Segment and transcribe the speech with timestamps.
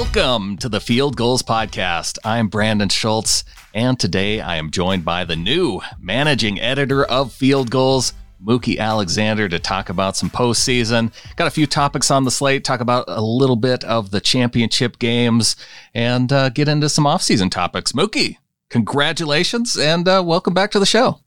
[0.00, 2.16] Welcome to the Field Gulls Podcast.
[2.24, 7.70] I'm Brandon Schultz, and today I am joined by the new managing editor of Field
[7.70, 11.12] Gulls, Mookie Alexander, to talk about some postseason.
[11.36, 14.98] Got a few topics on the slate, talk about a little bit of the championship
[14.98, 15.54] games,
[15.92, 17.92] and uh, get into some offseason topics.
[17.92, 18.38] Mookie,
[18.70, 21.20] congratulations, and uh, welcome back to the show.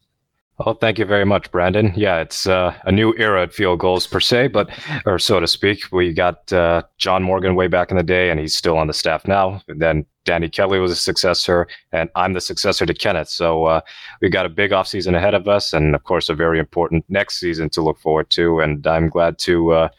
[0.60, 1.92] Well, thank you very much, Brandon.
[1.96, 4.70] Yeah, it's uh, a new era at field gulls per se, but
[5.06, 5.92] or so to speak.
[5.92, 8.94] We got uh, John Morgan way back in the day, and he's still on the
[8.94, 9.64] staff now.
[9.68, 13.30] And then Danny Kelly was a successor, and I'm the successor to Kenneth.
[13.30, 13.82] So uh,
[14.21, 17.39] we got a big offseason ahead of us, and of course, a very important next
[17.39, 18.60] season to look forward to.
[18.60, 19.89] And I'm glad to uh,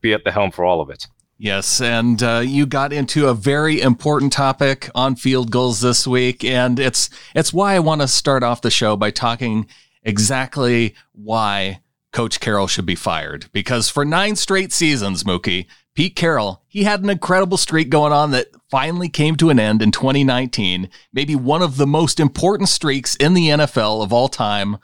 [0.00, 1.06] be at the helm for all of it.
[1.36, 6.44] Yes, and uh, you got into a very important topic on field gulls this week,
[6.44, 9.68] and it's it's why I want to start off the show by talking
[10.08, 11.80] exactly why
[12.12, 13.48] Coach Carroll should be fired.
[13.52, 18.30] Because for nine straight seasons, Mookie, Pete Carroll, he had an incredible streak going on
[18.30, 20.88] that finally came to an end in 2019.
[21.12, 24.78] Maybe one of the most important streaks in the NFL of all time,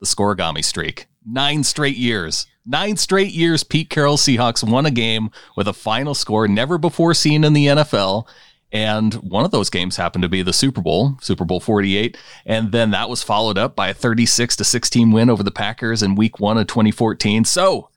[0.00, 1.06] the scorigami streak.
[1.24, 2.46] Nine straight years.
[2.66, 7.12] Nine straight years, Pete Carroll Seahawks won a game with a final score never before
[7.12, 8.26] seen in the NFL.
[8.74, 12.18] And one of those games happened to be the Super Bowl, Super Bowl 48.
[12.44, 16.02] And then that was followed up by a 36 to 16 win over the Packers
[16.02, 17.44] in week one of 2014.
[17.44, 17.88] So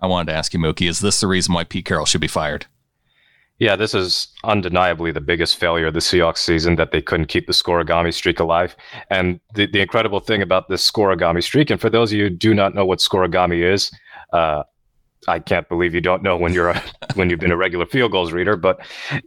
[0.00, 2.28] I wanted to ask you, Mookie, is this the reason why Pete Carroll should be
[2.28, 2.66] fired?
[3.58, 7.48] Yeah, this is undeniably the biggest failure of the Seahawks season that they couldn't keep
[7.48, 8.76] the scorigami streak alive.
[9.10, 12.30] And the, the incredible thing about this scorigami streak, and for those of you who
[12.30, 13.92] do not know what scorigami is,
[14.32, 14.62] uh,
[15.28, 16.82] I can't believe you don't know when you're a,
[17.14, 18.56] when you've been a regular field gulls reader.
[18.56, 18.80] But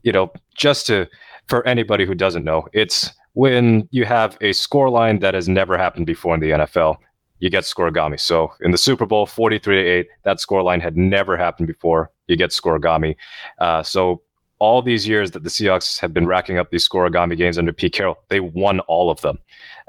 [0.03, 1.07] you know, just to
[1.47, 5.77] for anybody who doesn't know, it's when you have a score line that has never
[5.77, 6.97] happened before in the NFL.
[7.39, 8.19] You get scorigami.
[8.19, 12.09] So in the Super Bowl, 43 to 8, that score line had never happened before.
[12.25, 13.15] You get scorigami.
[13.59, 14.23] Uh, so
[14.59, 17.93] all these years that the Seahawks have been racking up these scorigami games under Pete
[17.93, 19.37] Carroll, they won all of them.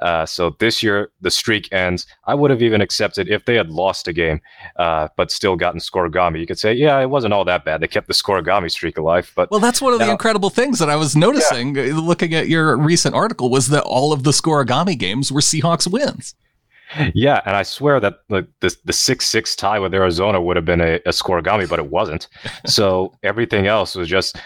[0.00, 2.06] Uh, so this year the streak ends.
[2.25, 4.41] I would have even accepted if they had lost a game,
[4.76, 6.41] uh, but still gotten scorigami.
[6.41, 7.81] You could say, yeah, it wasn't all that bad.
[7.81, 9.32] They kept the scorigami streak alive.
[9.34, 11.84] But well, that's one of now, the incredible things that I was noticing yeah.
[11.84, 15.91] Uh, looking at your recent article was that all of the scorigami games were Seahawks
[15.91, 16.34] wins.
[17.14, 20.64] Yeah, and I swear that like the the six six tie with Arizona would have
[20.64, 22.28] been a, a scorigami, but it wasn't.
[22.66, 24.38] so everything else was just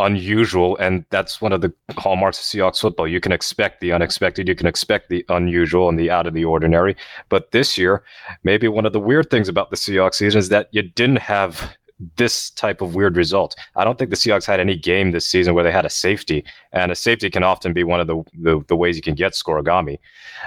[0.00, 3.08] unusual, and that's one of the hallmarks of Seahawks football.
[3.08, 6.44] You can expect the unexpected, you can expect the unusual and the out of the
[6.44, 6.96] ordinary.
[7.28, 8.02] But this year,
[8.44, 11.76] maybe one of the weird things about the Seahawks season is that you didn't have
[12.16, 13.56] this type of weird result.
[13.74, 16.44] I don't think the Seahawks had any game this season where they had a safety,
[16.72, 19.32] and a safety can often be one of the the, the ways you can get
[19.32, 19.98] scorigami.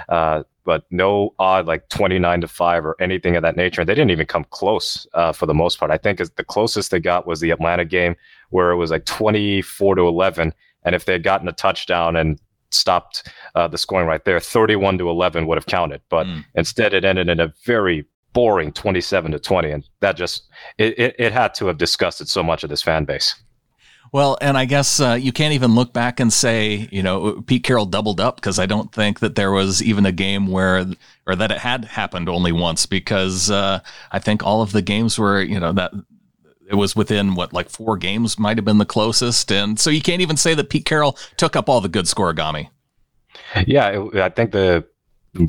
[0.08, 3.80] Uh, but no odd like 29 to 5 or anything of that nature.
[3.80, 5.90] And they didn't even come close uh, for the most part.
[5.90, 8.14] I think the closest they got was the Atlanta game
[8.50, 10.54] where it was like 24 to 11.
[10.84, 12.38] And if they had gotten a touchdown and
[12.70, 16.02] stopped uh, the scoring right there, 31 to 11 would have counted.
[16.08, 16.44] But mm.
[16.54, 19.70] instead, it ended in a very boring 27 to 20.
[19.70, 20.44] And that just,
[20.78, 23.34] it, it, it had to have disgusted so much of this fan base.
[24.12, 27.62] Well, and I guess uh, you can't even look back and say, you know, Pete
[27.62, 30.84] Carroll doubled up because I don't think that there was even a game where,
[31.26, 33.80] or that it had happened only once because uh,
[34.10, 35.92] I think all of the games were, you know, that
[36.68, 39.52] it was within what, like four games might have been the closest.
[39.52, 42.68] And so you can't even say that Pete Carroll took up all the good scorigami.
[43.66, 44.84] Yeah, I think the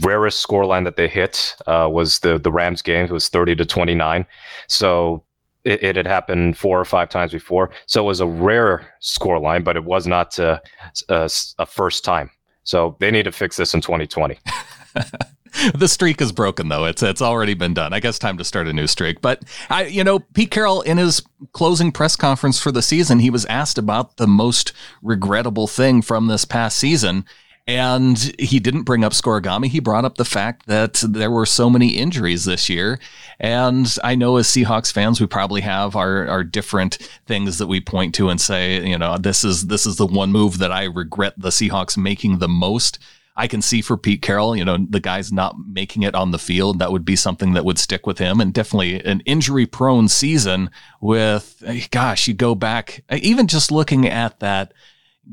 [0.03, 3.06] rarest scoreline that they hit uh, was the the Rams game.
[3.06, 4.25] It was 30 to 29.
[4.68, 5.24] So
[5.64, 7.72] it, it, had happened four or five times before.
[7.86, 10.62] So it was a rare scoreline, but it was not a,
[11.09, 12.31] uh, a, a first time.
[12.64, 14.40] So they need to fix this in 2020.
[15.75, 16.86] the streak is broken though.
[16.86, 17.94] It's it's already been done.
[17.94, 19.22] I guess time to start a new streak.
[19.22, 23.30] But I you know, Pete Carroll in his closing press conference for the season, he
[23.30, 27.25] was asked about the most regrettable thing from this past season
[27.71, 29.67] and he didn't bring up Scorigami.
[29.67, 32.99] He brought up the fact that there were so many injuries this year.
[33.39, 36.95] And I know as Seahawks fans, we probably have our, our different
[37.27, 40.33] things that we point to and say, you know, this is this is the one
[40.33, 43.00] move that I regret the Seahawks making the most.
[43.38, 46.39] I can see for Pete Carroll, you know, the guy's not making it on the
[46.39, 46.79] field.
[46.79, 48.41] That would be something that would stick with him.
[48.41, 50.69] And definitely an injury prone season
[51.00, 54.74] with, eh, gosh, you go back, even just looking at that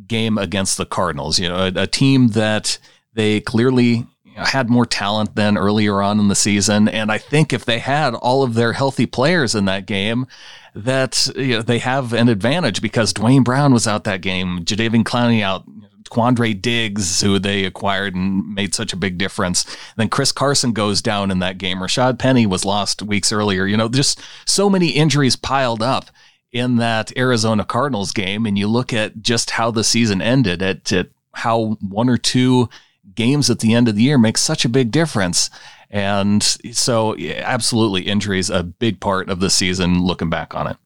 [0.07, 1.39] game against the Cardinals.
[1.39, 2.79] You know, a, a team that
[3.15, 4.07] they clearly
[4.47, 6.89] had more talent than earlier on in the season.
[6.89, 10.27] And I think if they had all of their healthy players in that game,
[10.75, 15.03] that you know, they have an advantage because Duane Brown was out that game, Jadeveon
[15.03, 15.65] Clowney out,
[16.11, 19.77] Quandre Diggs, who they acquired and made such a big difference.
[19.97, 21.79] then Chris Carson goes down in that game.
[21.79, 23.67] Rashad Penny was lost weeks earlier.
[23.67, 26.11] You know, just so many injuries piled up
[26.53, 30.93] in that Arizona Cardinals game and you look at just how the season ended at,
[30.93, 32.69] at how one or two
[33.15, 35.51] games at the end of the year makes such a big difference.
[35.91, 40.05] And so, yeah, absolutely, injuries a big part of the season.
[40.05, 40.77] Looking back on it,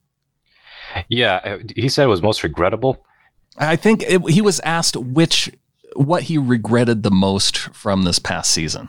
[1.09, 3.05] yeah, uh, he said it was most regrettable.
[3.58, 5.50] I think it, he was asked which
[5.94, 8.88] what he regretted the most from this past season.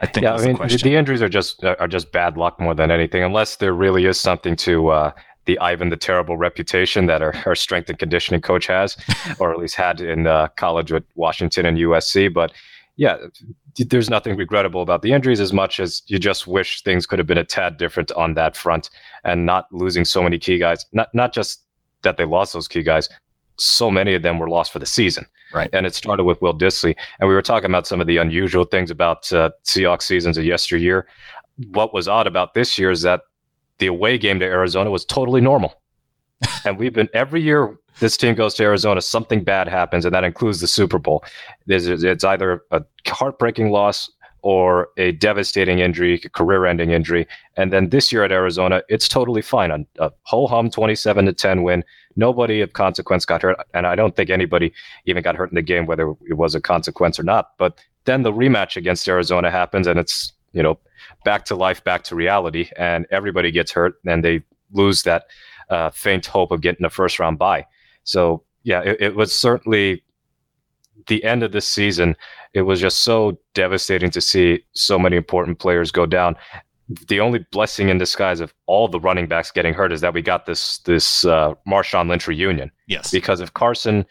[0.00, 0.24] I think.
[0.24, 3.22] Yeah, I mean, the, the, injuries are just are just bad luck more than anything,
[3.22, 5.12] unless there really is something to uh,
[5.46, 8.96] the Ivan the Terrible reputation that our, our strength and conditioning coach has,
[9.38, 12.32] or at least had in uh, college with Washington and USC.
[12.32, 12.52] But
[12.96, 13.16] yeah,
[13.78, 17.26] there's nothing regrettable about the injuries as much as you just wish things could have
[17.26, 18.90] been a tad different on that front
[19.24, 20.84] and not losing so many key guys.
[20.92, 21.62] Not not just
[22.02, 23.08] that they lost those key guys,
[23.58, 25.26] so many of them were lost for the season.
[25.52, 25.70] Right.
[25.72, 26.94] And it started with Will Dissly.
[27.20, 30.44] And we were talking about some of the unusual things about uh, Seahawks seasons of
[30.44, 31.06] yesteryear.
[31.68, 33.22] What was odd about this year is that
[33.78, 35.74] the away game to Arizona was totally normal.
[36.64, 40.24] and we've been every year this team goes to Arizona, something bad happens, and that
[40.24, 41.24] includes the Super Bowl.
[41.66, 44.10] It's either a heartbreaking loss
[44.42, 47.26] or a devastating injury, career-ending injury.
[47.56, 49.70] And then this year at Arizona, it's totally fine.
[49.70, 51.82] A, a ho hum 27 to 10 win.
[52.16, 54.72] Nobody of consequence got hurt, and I don't think anybody
[55.06, 57.52] even got hurt in the game, whether it was a consequence or not.
[57.58, 60.78] But then the rematch against Arizona happens, and it's you know
[61.24, 64.42] back to life, back to reality, and everybody gets hurt, and they
[64.72, 65.26] lose that
[65.68, 67.66] uh, faint hope of getting a first round bye.
[68.04, 70.02] So yeah, it, it was certainly
[71.08, 72.16] the end of this season.
[72.54, 76.36] It was just so devastating to see so many important players go down.
[77.08, 80.22] The only blessing in disguise of all the running backs getting hurt is that we
[80.22, 82.70] got this this uh, Marshawn Lynch reunion.
[82.86, 84.06] Yes, because if Carson,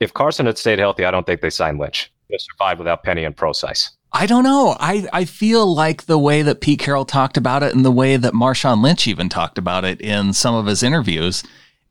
[0.00, 2.12] if Carson had stayed healthy, I don't think they signed Lynch.
[2.28, 3.95] They survived without Penny and Prosise.
[4.18, 4.74] I don't know.
[4.80, 8.16] I, I feel like the way that Pete Carroll talked about it and the way
[8.16, 11.42] that Marshawn Lynch even talked about it in some of his interviews,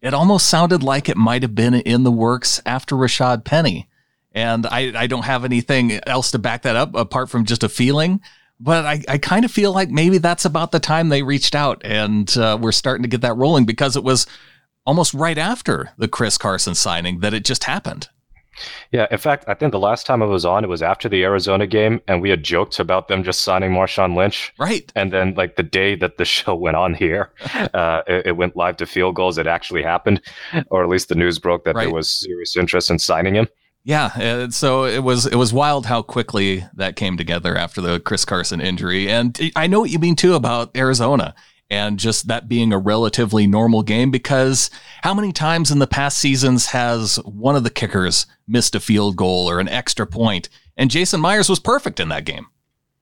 [0.01, 3.87] it almost sounded like it might have been in the works after Rashad Penny.
[4.31, 7.69] And I, I don't have anything else to back that up apart from just a
[7.69, 8.21] feeling.
[8.59, 11.83] But I, I kind of feel like maybe that's about the time they reached out
[11.85, 14.25] and uh, we're starting to get that rolling because it was
[14.83, 18.09] almost right after the Chris Carson signing that it just happened.
[18.91, 21.23] Yeah, in fact, I think the last time I was on, it was after the
[21.23, 24.53] Arizona game, and we had joked about them just signing Marshawn Lynch.
[24.57, 24.91] Right.
[24.95, 27.31] And then, like the day that the show went on here,
[27.73, 29.37] uh, it, it, went live to field gulls.
[29.37, 30.21] It actually happened,
[30.69, 31.85] or at least the news broke that right.
[31.85, 33.47] there was serious interest in signing him.
[33.83, 37.99] Yeah, uh, so it was it was wild how quickly that came together after the
[37.99, 41.35] Chris Carson injury, and I know what you mean too about Arizona
[41.69, 44.69] and just that being a relatively normal game because
[45.01, 49.15] how many times in the past seasons has one of the kickers missed a field
[49.15, 50.49] goal or an extra point?
[50.77, 52.47] and Jason Myers was perfect in that game.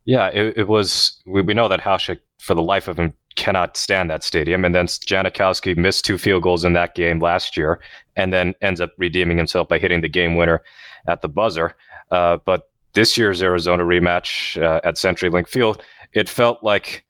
[0.06, 3.77] Yeah, it, it was we, we know that Hauschka for the life of him cannot
[3.77, 7.80] stand that stadium and then Janikowski missed two field goals in that game last year
[8.15, 10.62] and then ends up redeeming himself by hitting the game winner
[11.07, 11.74] at the buzzer.
[12.12, 15.81] Uh, but this year's Arizona rematch uh, at CenturyLink Field,
[16.13, 17.04] it felt like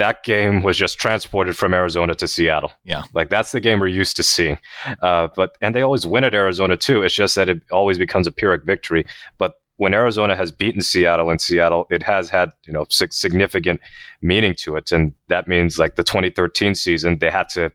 [0.00, 2.72] that game was just transported from Arizona to Seattle.
[2.84, 4.58] Yeah, like that's the game we're used to seeing.
[5.02, 7.02] Uh, but and they always win at Arizona too.
[7.02, 9.04] It's just that it always becomes a Pyrrhic victory.
[9.36, 13.80] But when Arizona has beaten Seattle in Seattle, it has had you know significant
[14.22, 17.70] meaning to it, and that means like the 2013 season, they had to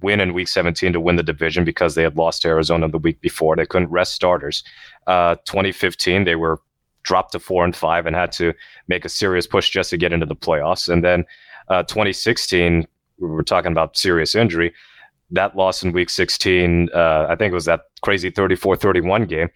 [0.00, 2.98] win in Week 17 to win the division because they had lost to Arizona the
[2.98, 3.54] week before.
[3.54, 4.64] They couldn't rest starters.
[5.06, 6.60] Uh, 2015, they were
[7.02, 8.54] dropped to four and five and had to
[8.88, 10.88] make a serious push just to get into the playoffs.
[10.88, 11.24] And then
[11.70, 12.86] uh, 2016,
[13.18, 14.74] we were talking about serious injury.
[15.30, 19.48] That loss in week 16, uh, I think it was that crazy 34 31 game.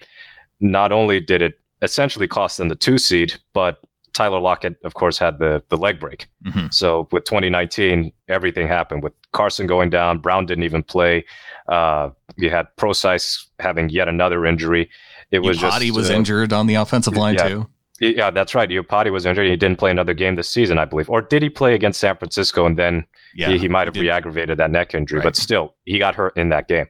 [0.60, 3.80] Not only did it essentially cost them the two seed, but
[4.12, 6.28] Tyler Lockett, of course, had the the leg break.
[6.46, 6.68] Mm-hmm.
[6.70, 10.18] So with 2019, everything happened with Carson going down.
[10.18, 11.24] Brown didn't even play.
[11.68, 14.88] Uh, you had Prosise having yet another injury.
[15.32, 17.70] It was Iupati just was uh, injured on the offensive line yeah, too.
[18.10, 18.68] Yeah, that's right.
[18.68, 19.46] Iupati was injured.
[19.46, 21.08] He didn't play another game this season, I believe.
[21.08, 24.58] Or did he play against San Francisco and then yeah, he, he might have re-aggravated
[24.58, 25.18] that neck injury?
[25.18, 25.24] Right.
[25.24, 26.86] But still, he got hurt in that game.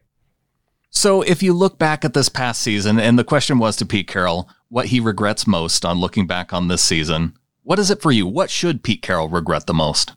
[0.90, 4.06] So if you look back at this past season, and the question was to Pete
[4.06, 8.12] Carroll, what he regrets most on looking back on this season, what is it for
[8.12, 8.26] you?
[8.26, 10.12] What should Pete Carroll regret the most?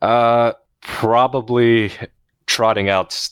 [0.00, 1.90] Uh, probably
[2.46, 3.28] trotting out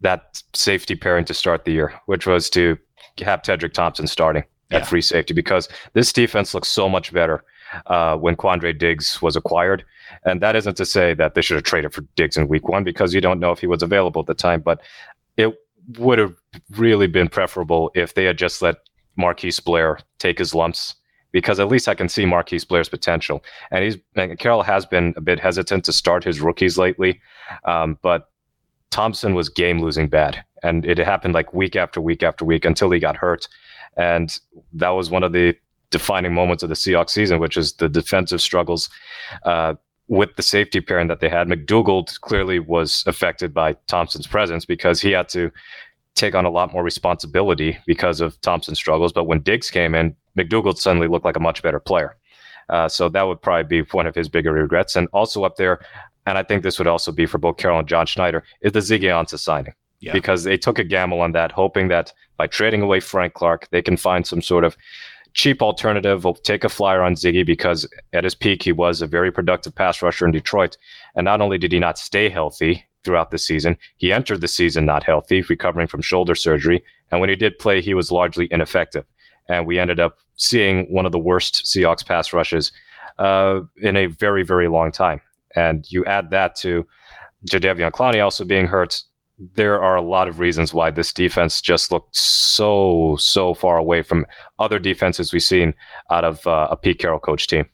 [0.00, 2.78] that safety pairing to start the year, which was to
[3.18, 4.84] have Tedric Thompson starting at yeah.
[4.84, 7.44] free safety because this defense looks so much better
[7.86, 9.84] uh, when Quandre Diggs was acquired.
[10.24, 12.84] And that isn't to say that they should have traded for Diggs in week one
[12.84, 14.80] because you don't know if he was available at the time, but
[15.36, 15.54] it
[15.98, 16.34] would have
[16.70, 18.76] really been preferable if they had just let
[19.16, 20.94] Marquise Blair take his lumps
[21.32, 23.42] because at least I can see Marquise Blair's potential.
[23.70, 27.20] And he's and Carroll has been a bit hesitant to start his rookies lately,
[27.64, 28.28] um, but
[28.92, 30.44] Thompson was game losing bad.
[30.62, 33.48] And it happened like week after week after week until he got hurt.
[33.96, 34.38] And
[34.74, 35.56] that was one of the
[35.90, 38.88] defining moments of the Seahawks season, which is the defensive struggles
[39.44, 39.74] uh,
[40.08, 41.48] with the safety pairing that they had.
[41.48, 45.50] McDougald clearly was affected by Thompson's presence because he had to
[46.14, 49.12] take on a lot more responsibility because of Thompson's struggles.
[49.12, 52.16] But when Diggs came in, McDougald suddenly looked like a much better player.
[52.68, 54.96] Uh, so that would probably be one of his bigger regrets.
[54.96, 55.80] And also up there,
[56.26, 58.80] and I think this would also be for both Carroll and John Schneider, is the
[58.80, 59.74] Ziggy Ansah signing.
[60.00, 60.12] Yeah.
[60.12, 63.82] Because they took a gamble on that, hoping that by trading away Frank Clark, they
[63.82, 64.76] can find some sort of
[65.32, 66.24] cheap alternative.
[66.24, 69.74] Will take a flyer on Ziggy because at his peak, he was a very productive
[69.74, 70.76] pass rusher in Detroit.
[71.14, 74.84] And not only did he not stay healthy throughout the season, he entered the season
[74.84, 76.82] not healthy, recovering from shoulder surgery.
[77.12, 79.04] And when he did play, he was largely ineffective.
[79.48, 82.72] And we ended up seeing one of the worst Seahawks pass rushes
[83.18, 85.20] uh, in a very, very long time.
[85.56, 86.86] And you add that to
[87.48, 89.02] Jadeveon Clowney also being hurt.
[89.54, 94.02] There are a lot of reasons why this defense just looked so, so far away
[94.02, 94.26] from
[94.58, 95.74] other defenses we've seen
[96.10, 97.66] out of uh, a Pete Carroll coach team.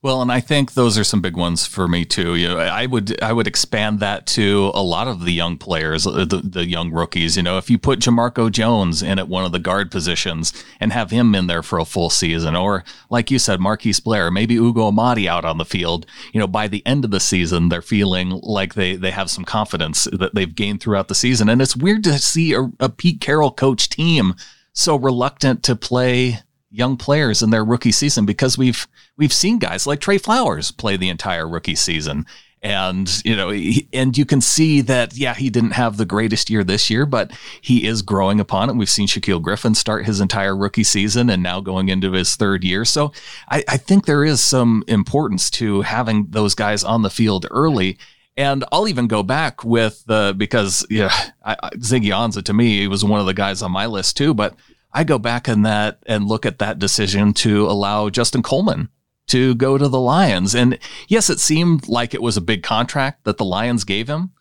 [0.00, 2.36] Well, and I think those are some big ones for me too.
[2.36, 6.06] You know, I would I would expand that to a lot of the young players,
[6.06, 7.36] uh, the, the young rookies.
[7.36, 10.92] You know, if you put Jamarco Jones in at one of the guard positions and
[10.92, 14.54] have him in there for a full season, or like you said, Marquise Blair, maybe
[14.54, 16.06] Ugo Amadi out on the field.
[16.32, 19.44] You know, by the end of the season, they're feeling like they they have some
[19.44, 23.20] confidence that they've gained throughout the season, and it's weird to see a, a Pete
[23.20, 24.36] Carroll coach team
[24.72, 26.38] so reluctant to play
[26.70, 30.96] young players in their rookie season because we've we've seen guys like Tre Flowers play
[30.96, 32.26] the entire rookie season.
[32.60, 33.50] And you know
[33.92, 37.30] and you can see that yeah he didn't have the greatest year this year but
[37.60, 38.74] he is growing upon it.
[38.74, 42.64] We've seen Shaquill Griffin start his entire rookie season and now going into his third
[42.64, 42.84] year.
[42.84, 43.12] So
[43.48, 47.96] I, I think there is some importance to having those guys on the field early.
[48.36, 51.12] And I'll even go back with the because yeah,
[51.44, 54.34] I, Ziggy Ansah to me he was one of the guys on my list too.
[54.34, 54.56] But
[54.92, 58.88] I go back in that and look at that decision to allow Justin Coleman
[59.28, 60.54] to go to the Lions.
[60.54, 64.32] And yes, it seemed like it was a big contract that the Lions gave him.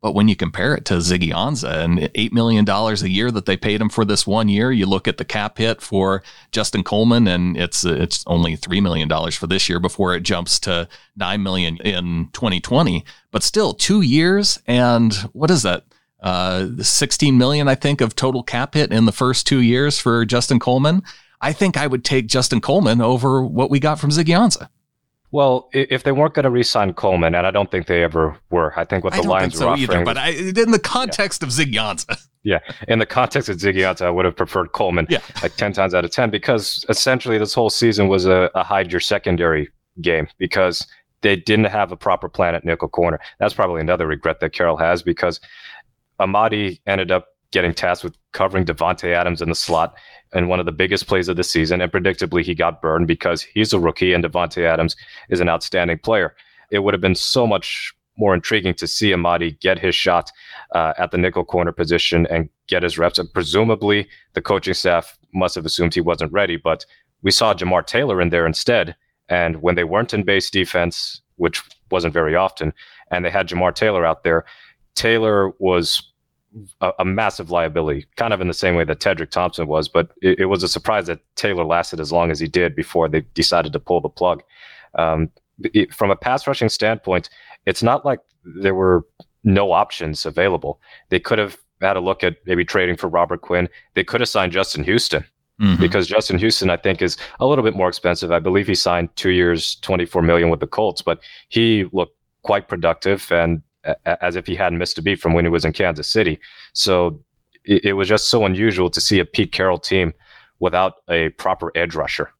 [0.00, 3.56] But when you compare it to Ziggy Ansah and $8 million a year that they
[3.56, 7.26] paid him for this one year, you look at the cap hit for Justin Coleman
[7.26, 11.78] and it's it's only $3 million for this year before it jumps to 9 million
[11.78, 13.04] in 2020.
[13.32, 15.84] But still, two years and what is that?
[16.20, 20.24] Uh, 16 million, I think, of total cap hit in the first two years for
[20.24, 21.02] Justin Coleman.
[21.40, 24.68] I think I would take Justin Coleman over what we got from Ziggy.
[25.30, 28.72] Well, if they weren't going to re-sign Coleman, and I don't think they ever were,
[28.78, 31.48] I think what the Lions so were offering, either, but I, in the context yeah.
[31.48, 32.18] of Ziggy.
[32.44, 35.18] Yeah, in the context of Ziggy I would have preferred Coleman yeah.
[35.42, 38.90] like ten times out of ten because essentially this whole season was a, a hide
[38.90, 39.68] your secondary
[40.00, 40.86] game because
[41.20, 43.18] they didn't have a proper plan at nickel corner.
[43.38, 45.40] That's probably another regret that Carroll has because
[46.20, 49.94] Amadi ended up getting tasked with covering Davante Adams in the slot
[50.34, 53.42] in one of the biggest plays of the season, and predictably he got burned because
[53.42, 54.96] he's a rookie and Davante Adams
[55.30, 56.34] is an outstanding player.
[56.70, 60.30] It would have been so much more intriguing to see Amadi get his shot
[60.74, 63.18] uh, at the nickel corner position and get his reps.
[63.18, 66.84] And presumably, the coaching staff must have assumed he wasn't ready, but
[67.22, 68.96] we saw Jamar Taylor in there instead.
[69.28, 72.72] And when they weren't in base defense, which wasn't very often,
[73.10, 74.44] and they had Jamar Taylor out there,
[74.98, 76.02] Taylor was
[76.80, 79.88] a, a, massive liability, kind of in the same way that Tedric Thompson was.
[79.88, 83.08] But it, it, was a surprise that Taylor lasted as long as he did before
[83.08, 84.42] they decided to pull the plug.
[84.96, 85.30] Um,
[85.72, 87.30] it, from a pass rushing standpoint,
[87.64, 89.06] it's not like there were
[89.44, 90.80] no options available.
[91.10, 93.68] They could have had a look at maybe trading for Robert Quinn.
[93.94, 95.24] They could have signed Justin Houston.
[95.60, 95.80] Mm-hmm.
[95.80, 98.30] Because Justin Houston, I think, is a little bit more expensive.
[98.30, 102.68] I believe he signed two years, twenty-four million with the Colts, but he looked quite
[102.68, 103.60] productive and
[104.04, 106.38] as if he hadn't missed a beat from when he was in Kansas City.
[106.72, 107.20] So
[107.64, 110.12] it, it was just so unusual to see a Pete Carroll team
[110.58, 112.30] without a proper edge rusher.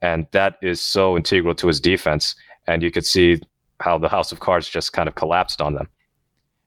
[0.00, 2.34] And that is so integral to his defense.
[2.66, 3.40] And you could see
[3.80, 5.88] how the House of Cards just kind of collapsed on them.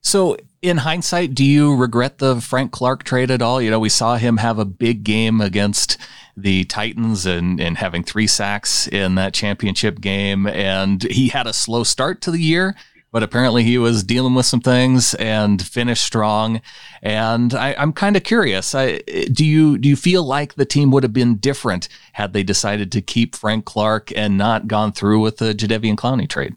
[0.04, 3.62] So, in hindsight, do you regret the Frank Clark trade at all?
[3.62, 5.98] You know, we saw him have a big game against
[6.36, 10.48] the Titans and, and having three sacks in that championship game.
[10.48, 12.76] And he had a slow start to the year,
[13.12, 16.62] but apparently he was dealing with some things and finished strong.
[17.02, 18.74] And I, am kind of curious.
[18.74, 19.00] I,
[19.32, 22.92] do you do you feel like the team would have been different had they decided
[22.94, 26.56] to keep Frank Clark and not gone through with the Jadeveon Clowney trade?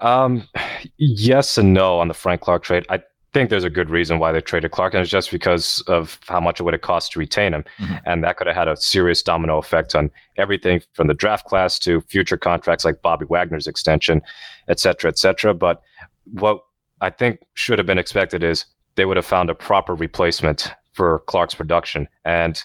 [0.00, 0.46] Um,
[0.98, 2.86] yes and no on the Frank Clark trade.
[2.88, 3.02] I
[3.36, 6.40] think there's a good reason why they traded Clark, and it's just because of how
[6.40, 7.64] much it would have cost to retain him.
[7.78, 7.96] Mm-hmm.
[8.06, 11.78] And that could have had a serious domino effect on everything from the draft class
[11.80, 14.22] to future contracts like Bobby Wagner's extension,
[14.68, 15.52] et cetera, et cetera.
[15.52, 15.82] But
[16.32, 16.60] what
[17.02, 18.64] I think should have been expected is
[18.94, 22.08] they would have found a proper replacement for Clark's production.
[22.24, 22.64] And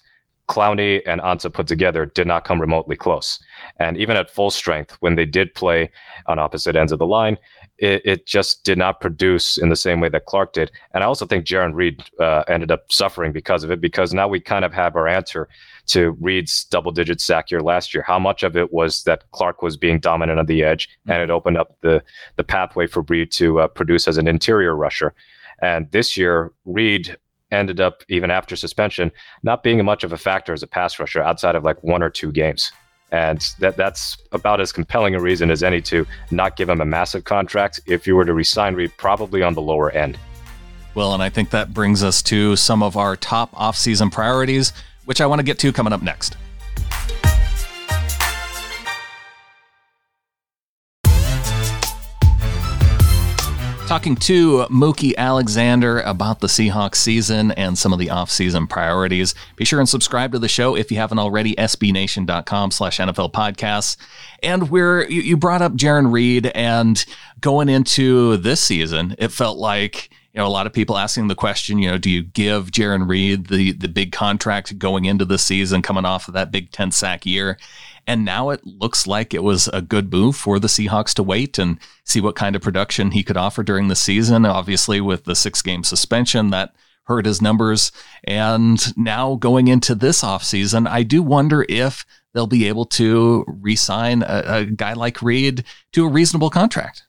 [0.52, 3.40] Clowney and Ansah put together did not come remotely close.
[3.78, 5.90] And even at full strength, when they did play
[6.28, 7.38] on opposite ends of the line,
[7.78, 10.70] it, it just did not produce in the same way that Clark did.
[10.94, 14.28] And I also think Jarran Reed uh, ended up suffering because of it, because now
[14.28, 15.48] we kind of have our answer
[15.88, 18.04] to Reed's double digit sack year last year.
[18.06, 21.30] How much of it was that Clark was being dominant on the edge and it
[21.30, 22.04] opened up the,
[22.36, 25.14] the pathway for Reed to uh, produce as an interior rusher.
[25.62, 27.16] And this year, Reed
[27.52, 29.12] ended up, even after suspension,
[29.44, 32.10] not being much of a factor as a pass rusher outside of like one or
[32.10, 32.72] two games.
[33.12, 36.86] And that that's about as compelling a reason as any to not give him a
[36.86, 37.82] massive contract.
[37.86, 40.18] If you were to resign Reed, probably on the lower end.
[40.96, 44.74] Well, and I think that brings us to some of our top offseason priorities,
[45.06, 46.38] which I want to get to coming up next.
[53.92, 59.36] Talking to Mookie Alexander about the Seahawks season and some of the offseason priorities.
[59.58, 63.98] Be sure and subscribe to the show if you haven't already, sbnation.com slash NFL podcasts.
[64.42, 67.04] And we're, you, you brought up Jarran Reed and
[67.42, 71.36] going into this season, it felt like, you know, a lot of people asking the
[71.36, 75.38] question, you know, do you give Jarran Reed the, the big contract going into the
[75.38, 77.58] season, coming off of that big 10 sack year?
[78.12, 81.58] And now it looks like it was a good move for the Seahawks to wait
[81.58, 84.46] and see what kind of production he could offer during the season.
[84.46, 87.94] Obviously, with the six game suspension, that hurt his numbers.
[88.26, 93.78] And now going into this offseason, I do wonder if they'll be able to re
[93.78, 95.64] sign a, a guy like Reed
[95.94, 97.04] to a reasonable contract.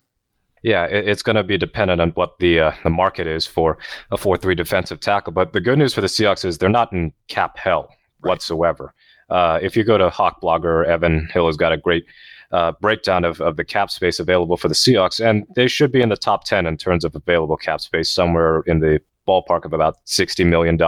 [0.62, 3.76] Yeah, it's going to be dependent on what the uh, the market is for
[4.12, 5.32] a four three defensive tackle.
[5.32, 7.88] But the good news for the Seahawks is they're not in cap hell
[8.20, 8.30] right.
[8.30, 8.94] whatsoever.
[9.30, 12.04] Uh, if you go to Hawk Blogger, Evan Hill has got a great
[12.52, 16.02] uh, breakdown of, of the cap space available for the Seahawks, and they should be
[16.02, 19.72] in the top 10 in terms of available cap space, somewhere in the ballpark of
[19.72, 20.78] about $60 million.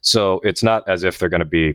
[0.00, 1.74] So it's not as if they're going to be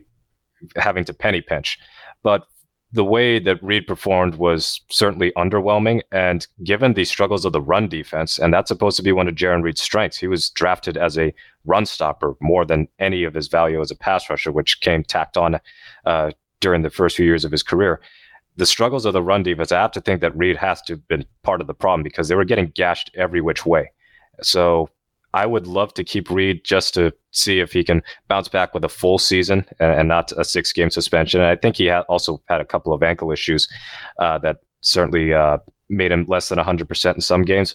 [0.76, 1.78] having to penny pinch.
[2.22, 2.46] But
[2.92, 6.00] the way that Reed performed was certainly underwhelming.
[6.12, 9.34] And given the struggles of the run defense, and that's supposed to be one of
[9.34, 13.48] Jarran Reed's strengths, he was drafted as a run stopper more than any of his
[13.48, 15.60] value as a pass rusher, which came tacked on
[16.04, 18.00] uh, during the first few years of his career.
[18.56, 21.08] The struggles of the run defense, I have to think that Reed has to have
[21.08, 23.90] been part of the problem because they were getting gashed every which way.
[24.42, 24.90] So
[25.34, 28.84] I would love to keep Reed just to see if he can bounce back with
[28.84, 31.40] a full season and, and not a six game suspension.
[31.40, 33.68] And I think he also had a couple of ankle issues
[34.20, 37.74] uh, that certainly uh, made him less than 100% in some games.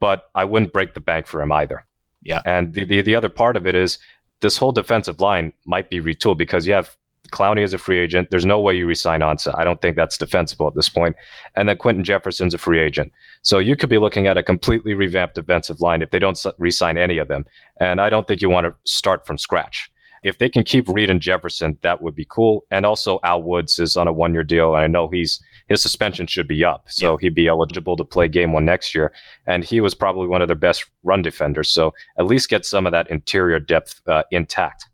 [0.00, 1.86] But I wouldn't break the bank for him either.
[2.24, 2.42] Yeah.
[2.44, 3.98] And the, the, the other part of it is
[4.40, 6.96] this whole defensive line might be retooled because you have
[7.30, 8.30] Clowney is a free agent.
[8.30, 9.58] There's no way you resign Ansah.
[9.58, 11.16] I don't think that's defensible at this point.
[11.56, 13.12] And then Quinton Jefferson's a free agent.
[13.42, 16.98] So you could be looking at a completely revamped defensive line if they don't resign
[16.98, 17.44] any of them.
[17.80, 19.90] And I don't think you want to start from scratch.
[20.22, 22.64] If they can keep Reed and Jefferson, that would be cool.
[22.70, 24.74] And also Al Woods is on a one year deal.
[24.74, 26.84] And I know he's his suspension should be up.
[26.88, 27.16] So yeah.
[27.20, 29.12] he'd be eligible to play game one next year.
[29.46, 31.70] And he was probably one of their best run defenders.
[31.70, 34.86] So at least get some of that interior depth uh, intact.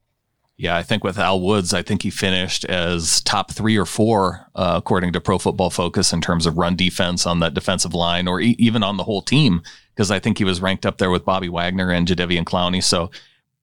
[0.57, 4.47] Yeah, I think with Al Woods, I think he finished as top three or four,
[4.55, 8.29] uh, according to Pro Football Focus, in terms of run defense on that defensive line
[8.29, 9.63] or e- even on the whole team,
[9.95, 12.83] because I think he was ranked up there with Bobby Wagner and Jadeveon Clowney.
[12.83, 13.11] So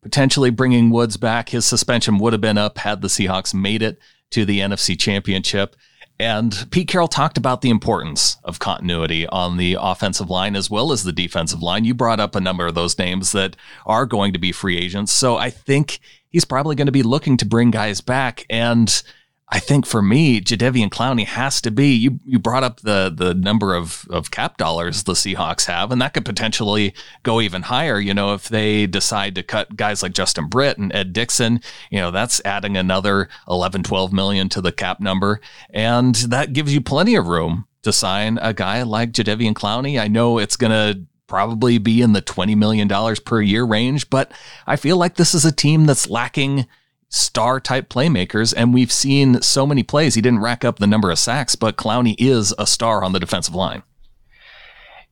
[0.01, 3.99] potentially bringing Woods back, his suspension would have been up had the Seahawks made it
[4.31, 5.75] to the NFC Championship.
[6.19, 10.91] And Pete Carroll talked about the importance of continuity on the offensive line as well
[10.91, 11.85] as the defensive line.
[11.85, 15.11] You brought up a number of those names that are going to be free agents.
[15.11, 15.99] So I think
[16.29, 18.45] he's probably going to be looking to bring guys back.
[18.49, 19.01] And
[19.49, 21.93] I think for me, Jadeveon Clowney has to be.
[21.93, 26.01] You you brought up the the number of of cap dollars the Seahawks have, and
[26.01, 27.97] that could potentially go even higher.
[27.97, 31.99] You know, if they decide to cut guys like Justin Britt and Ed Dickson, you
[31.99, 36.81] know, that's adding another 11, 12 million to the cap number, and that gives you
[36.81, 39.99] plenty of room to sign a guy like Jadeveon Clowney.
[39.99, 42.89] I know it's going to probably be in the $20 million
[43.23, 44.31] per year range, but
[44.65, 46.67] I feel like this is a team that's lacking
[47.09, 48.53] star type playmakers.
[48.55, 50.15] And we've seen so many plays.
[50.15, 53.19] He didn't rack up the number of sacks, but Clowney is a star on the
[53.19, 53.83] defensive line.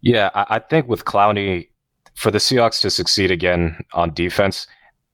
[0.01, 1.69] Yeah, I think with Clowney,
[2.13, 4.67] for the Seahawks to succeed again on defense,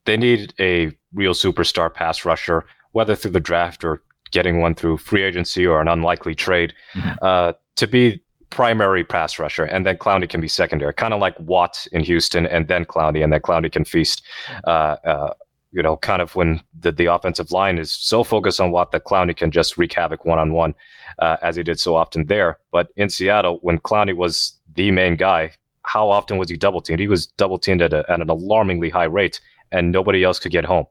[0.06, 4.98] they need a real superstar pass rusher, whether through the draft or getting one through
[4.98, 7.12] free agency or an unlikely trade, mm-hmm.
[7.22, 11.39] uh, to be primary pass rusher, and then Clowney can be secondary, kind of like
[11.39, 14.24] Watt in Houston, and then Clowney, and then Clowney can feast.
[14.65, 15.34] Uh, uh,
[15.71, 19.05] you know, kind of when the, the offensive line is so focused on Watt that
[19.05, 20.75] Clowney can just wreak havoc one on one,
[21.19, 22.60] as he did so often there.
[22.71, 25.51] But in Seattle, when Clowney was the main guy,
[25.84, 26.99] how often was he double teamed?
[26.99, 29.39] He was double teamed at, at, an alarmingly high rate,
[29.71, 30.86] and nobody else could get home.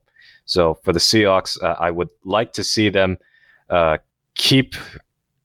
[0.44, 3.18] So for the Seahawks, uh, I would like to see them
[3.68, 3.98] uh,
[4.34, 4.74] keep,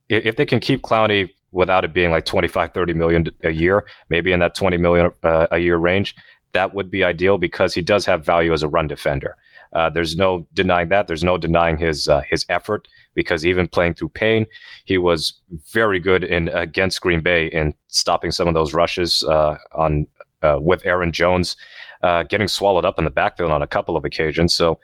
[0.10, 4.32] if they can keep Clowney without it being like 25, 30 million a year, maybe
[4.32, 6.16] in that 20 million uh, a year range,
[6.56, 9.38] that would be ideal because he does have value as a run defender.
[9.74, 11.08] Uh, there's no denying that.
[11.08, 14.46] There's no denying his uh, his effort because even playing through pain,
[14.86, 15.34] he was
[15.74, 20.08] very good in against Green Bay in stopping some of those rushes uh, on
[20.42, 21.58] uh, with Aaron Jones
[22.04, 24.54] uh, getting swallowed up in the backfield on a couple of occasions.
[24.54, 24.80] So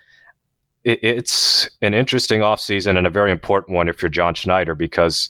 [0.84, 5.30] it, it's an interesting offseason and a very important one if you're John Schneider because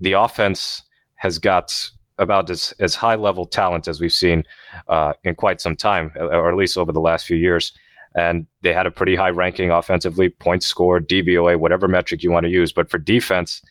[0.00, 0.82] the offense
[1.16, 4.44] has got about as, as high level talent as we've seen
[4.88, 7.72] uh, in quite some time, or at least over the last few years
[8.14, 12.44] and they had a pretty high ranking offensively, points scored, DVOA, whatever metric you want
[12.44, 12.72] to use.
[12.72, 13.62] But for defense,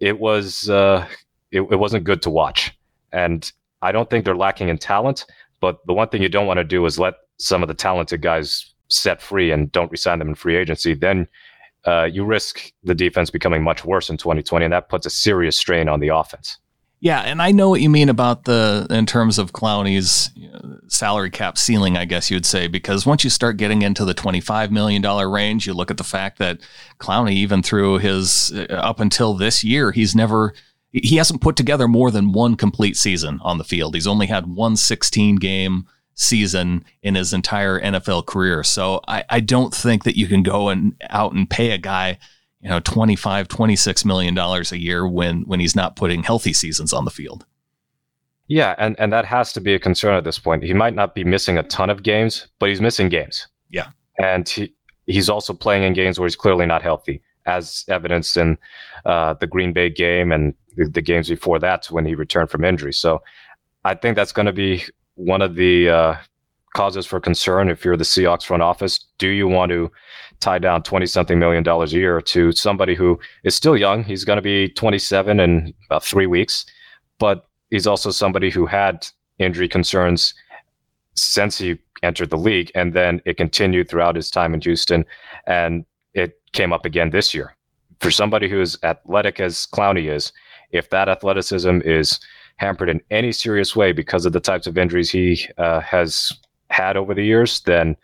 [0.00, 1.06] it was uh,
[1.50, 2.76] it, it wasn't good to watch,
[3.12, 5.26] and I don't think they're lacking in talent.
[5.60, 8.20] But the one thing you don't want to do is let some of the talented
[8.20, 10.94] guys set free and don't resign them in free agency.
[10.94, 11.28] Then
[11.86, 15.56] uh, you risk the defense becoming much worse in 2020, and that puts a serious
[15.56, 16.58] strain on the offense.
[17.02, 20.30] Yeah, and I know what you mean about the in terms of Clowney's
[20.86, 24.70] salary cap ceiling, I guess you'd say, because once you start getting into the twenty-five
[24.70, 26.60] million dollar range, you look at the fact that
[27.00, 30.54] Clowney, even through his uh, up until this year, he's never
[30.92, 33.96] he hasn't put together more than one complete season on the field.
[33.96, 38.62] He's only had one 16 game season in his entire NFL career.
[38.62, 42.18] So I, I don't think that you can go and out and pay a guy
[42.62, 46.92] you know 25 26 million dollars a year when when he's not putting healthy seasons
[46.92, 47.44] on the field.
[48.48, 50.62] Yeah and and that has to be a concern at this point.
[50.62, 53.46] He might not be missing a ton of games but he's missing games.
[53.70, 53.88] Yeah.
[54.18, 54.74] And he,
[55.06, 58.56] he's also playing in games where he's clearly not healthy as evidenced in
[59.04, 62.64] uh, the green bay game and the, the, games before that when he returned from
[62.64, 62.92] injury.
[62.92, 63.20] So
[63.84, 64.84] i think that's going to be
[65.16, 66.14] one of the uh,
[66.74, 69.04] causes for concern if you're the Seahawks front office.
[69.18, 69.90] Do you want to
[70.42, 74.04] tie down 20 something million dollars a year to somebody who is still young?
[74.04, 76.66] He's going to be 27 in about three weeks,
[77.18, 79.06] but he's also somebody who had
[79.38, 80.34] injury concerns
[81.14, 82.70] since he entered the league.
[82.74, 85.04] And then it continued throughout his time in Houston.
[85.46, 87.56] And it came up again this year.
[88.00, 90.32] For somebody who is athletic as Clowney is,
[90.72, 92.18] if that athleticism is
[92.56, 96.32] hampered in any serious way because of the types of injuries he uh, has
[96.70, 97.96] had over the years, then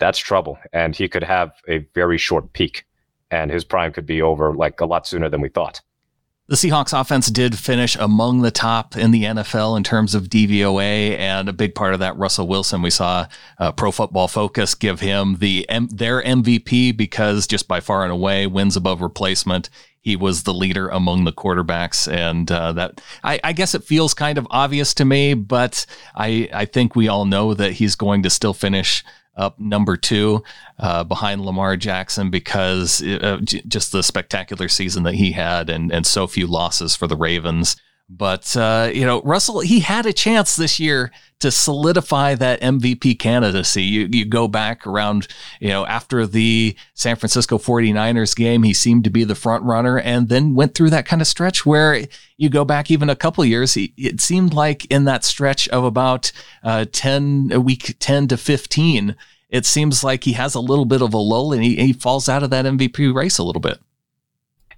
[0.00, 0.58] that's trouble.
[0.72, 2.86] And he could have a very short peak,
[3.30, 5.80] and his prime could be over like a lot sooner than we thought.
[6.50, 11.16] The Seahawks offense did finish among the top in the NFL in terms of DVOA,
[11.16, 12.82] and a big part of that, Russell Wilson.
[12.82, 13.28] We saw
[13.60, 18.10] uh, Pro Football Focus give him the M- their MVP because just by far and
[18.10, 19.70] away wins above replacement.
[20.00, 24.12] He was the leader among the quarterbacks, and uh, that I, I guess it feels
[24.12, 25.86] kind of obvious to me, but
[26.16, 29.04] I I think we all know that he's going to still finish
[29.36, 30.42] up number two
[30.78, 35.92] uh, behind Lamar Jackson because uh, j- just the spectacular season that he had and,
[35.92, 37.76] and so few losses for the Ravens.
[38.12, 43.20] But, uh, you know, Russell, he had a chance this year to solidify that MVP
[43.20, 43.84] candidacy.
[43.84, 45.28] You, you go back around,
[45.60, 49.98] you know, after the San Francisco 49ers game, he seemed to be the front runner
[50.00, 52.04] and then went through that kind of stretch where
[52.36, 53.74] you go back even a couple years.
[53.74, 56.32] He, it seemed like in that stretch of about
[56.64, 59.14] uh, 10, week 10 to 15,
[59.50, 62.28] it seems like he has a little bit of a lull and he, he falls
[62.28, 63.80] out of that MVP race a little bit.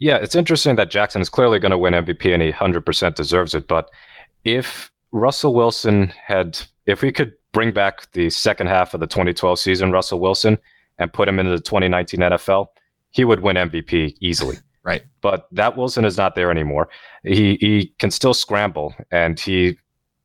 [0.02, 3.54] Yeah, it's interesting that Jackson is clearly going to win MVP and he 100% deserves
[3.54, 3.68] it.
[3.68, 3.88] But
[4.42, 9.60] if Russell Wilson had, if we could bring back the second half of the 2012
[9.60, 10.58] season, Russell Wilson,
[10.98, 12.66] and put him into the 2019 NFL,
[13.10, 14.56] he would win MVP easily.
[14.84, 15.04] Right.
[15.20, 16.88] But that Wilson is not there anymore.
[17.22, 19.78] He he can still scramble, and he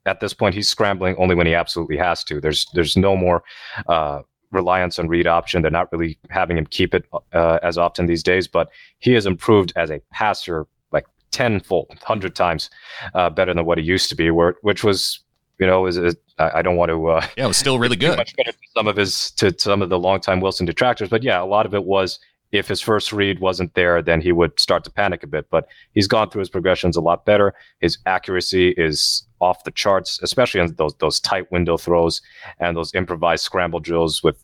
[0.07, 2.41] at this point he's scrambling only when he absolutely has to.
[2.41, 3.43] There's there's no more
[3.87, 5.61] uh, reliance on read option.
[5.61, 9.25] They're not really having him keep it uh, as often these days, but he has
[9.25, 12.69] improved as a passer like tenfold, hundred times
[13.13, 14.31] uh, better than what he used to be.
[14.31, 15.19] Where which was
[15.59, 18.17] you know is, is I don't want to uh, yeah it was still really good.
[18.17, 21.41] Much better to some of his to some of the longtime Wilson detractors, but yeah,
[21.41, 22.19] a lot of it was
[22.51, 25.49] if his first read wasn't there, then he would start to panic a bit.
[25.49, 27.53] But he's gone through his progressions a lot better.
[27.79, 32.21] His accuracy is off the charts, especially on those those tight window throws
[32.59, 34.43] and those improvised scramble drills with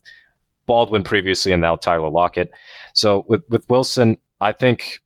[0.66, 2.50] Baldwin previously and now Tyler Lockett.
[2.94, 5.00] So with with Wilson, I think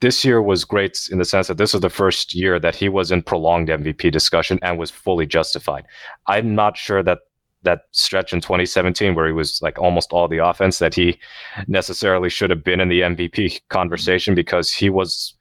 [0.00, 2.88] this year was great in the sense that this was the first year that he
[2.88, 5.86] was in prolonged MVP discussion and was fully justified.
[6.26, 7.20] I'm not sure that
[7.62, 11.18] that stretch in 2017 where he was like almost all the offense that he
[11.66, 15.33] necessarily should have been in the MVP conversation because he was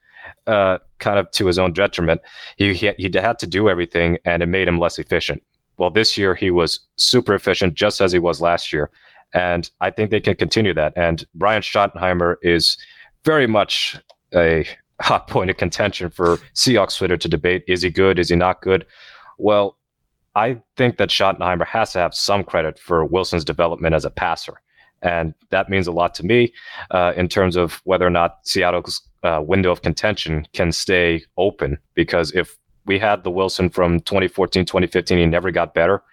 [0.48, 2.22] uh, kind of to his own detriment.
[2.58, 5.44] He, he he had to do everything, and it made him less efficient.
[5.78, 8.90] Well, this year he was super efficient, just as he was last year,
[9.34, 10.94] and I think they can continue that.
[10.96, 12.78] And Brian Schottenheimer is
[13.24, 13.98] very much
[14.36, 14.66] a
[15.02, 18.20] hot point of contention for Seahawks Twitter to debate: is he good?
[18.20, 18.86] Is he not good?
[19.38, 19.78] Well,
[20.36, 24.62] I think that Schottenheimer has to have some credit for Wilson's development as a passer.
[25.04, 26.54] And that means a lot to me
[26.92, 31.78] uh, in terms of whether or not Seattle's uh, window of contention can stay open.
[31.94, 36.04] Because if we had the Wilson from 2014, 2015, he never got better,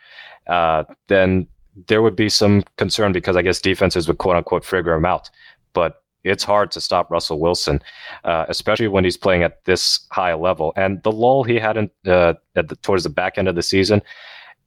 [0.49, 1.47] uh, then
[1.87, 5.31] there would be some concern because I guess defenses would quote unquote figure him out.
[5.73, 7.81] But it's hard to stop Russell Wilson,
[8.25, 10.73] uh, especially when he's playing at this high level.
[10.77, 13.63] And the lull he had in, uh, at the, towards the back end of the
[13.63, 14.03] season,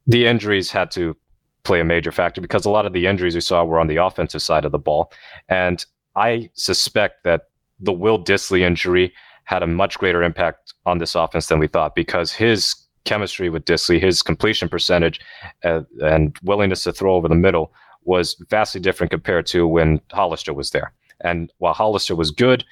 [0.06, 1.16] the injuries had to
[1.64, 3.96] play a major factor because a lot of the injuries we saw were on the
[3.96, 5.10] offensive side of the ball.
[5.48, 7.48] And I suspect that
[7.80, 9.12] the Will Dissly injury
[9.44, 12.74] had a much greater impact on this offense than we thought because his
[13.04, 15.20] chemistry with Dissly, his completion percentage,
[15.64, 17.72] uh, and willingness to throw over the middle
[18.04, 20.92] was vastly different compared to when Hollister was there.
[21.20, 22.64] And while Hollister was good,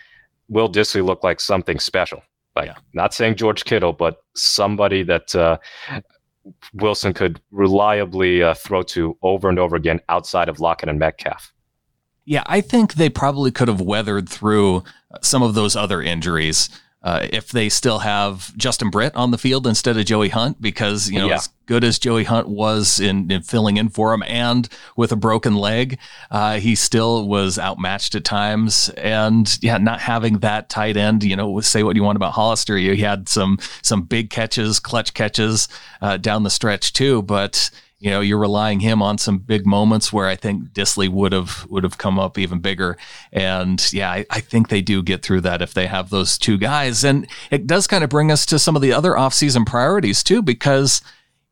[0.49, 2.23] Will Dissly looked like something special.
[2.55, 2.77] Like yeah.
[2.93, 5.59] not saying George Kittle, but somebody that uh,
[6.75, 11.53] Wilson could reliably uh, throw to over and over again outside of Lockett and Metcalf.
[12.25, 14.85] Yeah, I think they probably could have weathered through
[15.23, 16.69] some of those other injuries
[17.03, 21.11] uh, if they still have Justin Britt on the field instead of Joey Hunt, because
[21.11, 21.35] you know yeah.
[21.35, 25.17] as good as Joey Hunt was in, in, filling in for him, and with a
[25.17, 25.99] broken leg,
[26.31, 28.89] uh, he still was outmatched at times.
[28.91, 32.77] And yeah, not having that tight end, you know, say what you want about Hollister,
[32.77, 35.69] he had some some big catches, clutch catches
[36.01, 37.71] uh, down the stretch too, but
[38.03, 41.65] you know you're relying him on some big moments where I think Dissly would have
[41.71, 42.97] would have come up even bigger.
[43.33, 46.59] And yeah, I, I, think they do get through that if they have those two
[46.59, 47.05] guys.
[47.05, 50.43] And it does kind of bring us to some of the other offseason priorities too,
[50.43, 51.01] because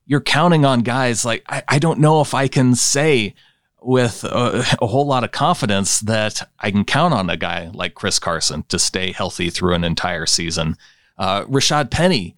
[0.06, 3.36] you're counting on guys like I, I don't know if I can say
[3.80, 7.94] with a, a, whole lot of confidence that I can count on a guy like
[7.94, 10.76] Chris Carson to stay healthy through an entire season.
[11.16, 12.34] Uh, Rashad Penny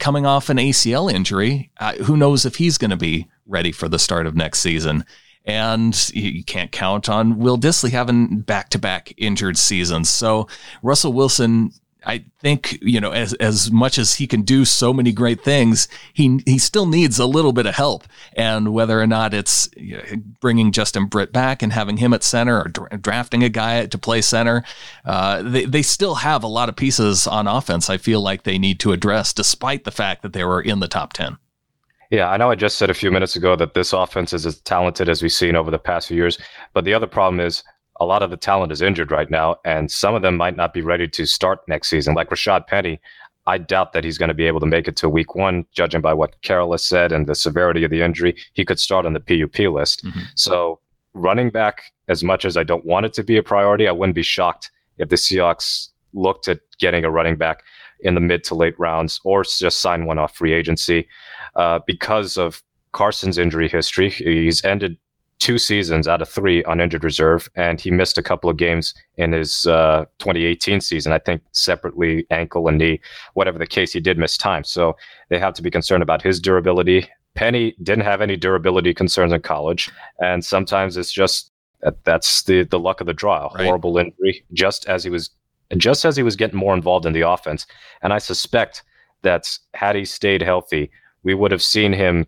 [0.00, 3.88] coming off an ACL injury, uh, who knows if he's going to be ready for
[3.88, 5.04] the start of next season.
[5.44, 10.08] And you can't count on Will Dissly having back to back injured seasons.
[10.08, 10.48] So
[10.82, 11.70] Russell Wilson,
[12.06, 15.86] I think, you know, as, as much as he can do so many great things,
[16.14, 18.04] he, he still needs a little bit of help.
[18.32, 20.02] And whether or not it's you know,
[20.40, 23.98] bringing Justin Britt back and having him at center or dra- drafting a guy to
[23.98, 24.64] play center,
[25.04, 28.58] uh, they, they still have a lot of pieces on offense I feel like they
[28.58, 31.36] need to address, despite the fact that they were in the top 10.
[32.14, 34.60] Yeah, I know I just said a few minutes ago that this offense is as
[34.60, 36.38] talented as we've seen over the past few years.
[36.72, 37.64] But the other problem is
[37.98, 40.72] a lot of the talent is injured right now, and some of them might not
[40.72, 42.14] be ready to start next season.
[42.14, 43.00] Like Rashad Penny,
[43.48, 46.00] I doubt that he's going to be able to make it to week one, judging
[46.00, 48.36] by what Carroll has said and the severity of the injury.
[48.52, 50.04] He could start on the PUP list.
[50.04, 50.20] Mm-hmm.
[50.36, 50.78] So,
[51.14, 54.14] running back, as much as I don't want it to be a priority, I wouldn't
[54.14, 57.64] be shocked if the Seahawks looked at getting a running back
[58.04, 61.08] in the mid to late rounds or just sign one off free agency
[61.56, 62.62] uh, because of
[62.92, 64.10] Carson's injury history.
[64.10, 64.96] He's ended
[65.38, 68.94] two seasons out of three on injured reserve, and he missed a couple of games
[69.16, 71.12] in his uh, 2018 season.
[71.12, 73.00] I think separately, ankle and knee,
[73.34, 74.64] whatever the case, he did miss time.
[74.64, 74.96] So
[75.28, 77.08] they have to be concerned about his durability.
[77.34, 79.90] Penny didn't have any durability concerns in college,
[80.20, 81.50] and sometimes it's just
[82.04, 83.50] that's the the luck of the draw.
[83.54, 83.66] Right.
[83.66, 85.30] Horrible injury, just as he was
[85.76, 87.66] just as he was getting more involved in the offense.
[88.02, 88.82] And I suspect
[89.22, 90.90] that had he stayed healthy,
[91.24, 92.26] we would have seen him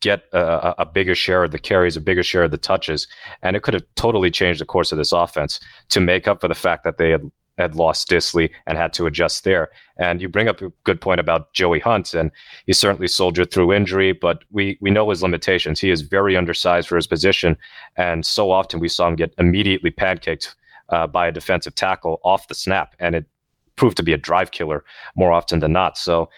[0.00, 3.08] get a, a, bigger share of the carries, a bigger share of the touches,
[3.42, 6.48] and it could have totally changed the course of this offense to make up for
[6.48, 9.70] the fact that they had had lost Dissly and had to adjust there.
[9.96, 12.32] And you bring up a good point about Joey Hunt, and
[12.66, 15.80] he certainly soldiered through injury, but we we know his limitations.
[15.80, 17.56] He is very undersized for his position,
[17.96, 20.54] and so often we saw him get immediately pancaked
[20.88, 23.26] uh, by a defensive tackle off the snap, and it
[23.76, 24.84] proved to be a drive killer
[25.16, 25.98] more often than not.
[25.98, 26.28] So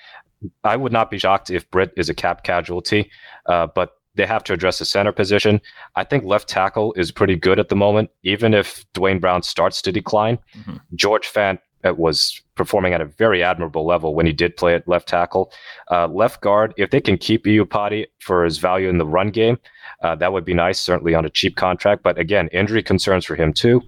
[0.64, 3.10] I would not be shocked if Britt is a cap casualty,
[3.46, 5.60] uh, but they have to address the center position.
[5.94, 9.82] I think left tackle is pretty good at the moment, even if Duane Brown starts
[9.82, 10.38] to decline.
[10.56, 10.76] Mm-hmm.
[10.94, 14.88] George Fant uh, was performing at a very admirable level when he did play at
[14.88, 15.52] left tackle.
[15.90, 19.58] Uh, left guard, if they can keep Iupati for his value in the run game,
[20.02, 22.02] uh, that would be nice, certainly on a cheap contract.
[22.02, 23.82] But again, injury concerns for him too.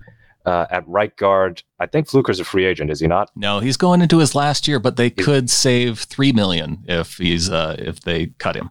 [0.47, 3.31] Uh, at right guard, I think Fluker's a free agent, is he not?
[3.37, 7.51] No, he's going into his last year, but they could save three million if he's
[7.51, 8.71] uh, if they cut him.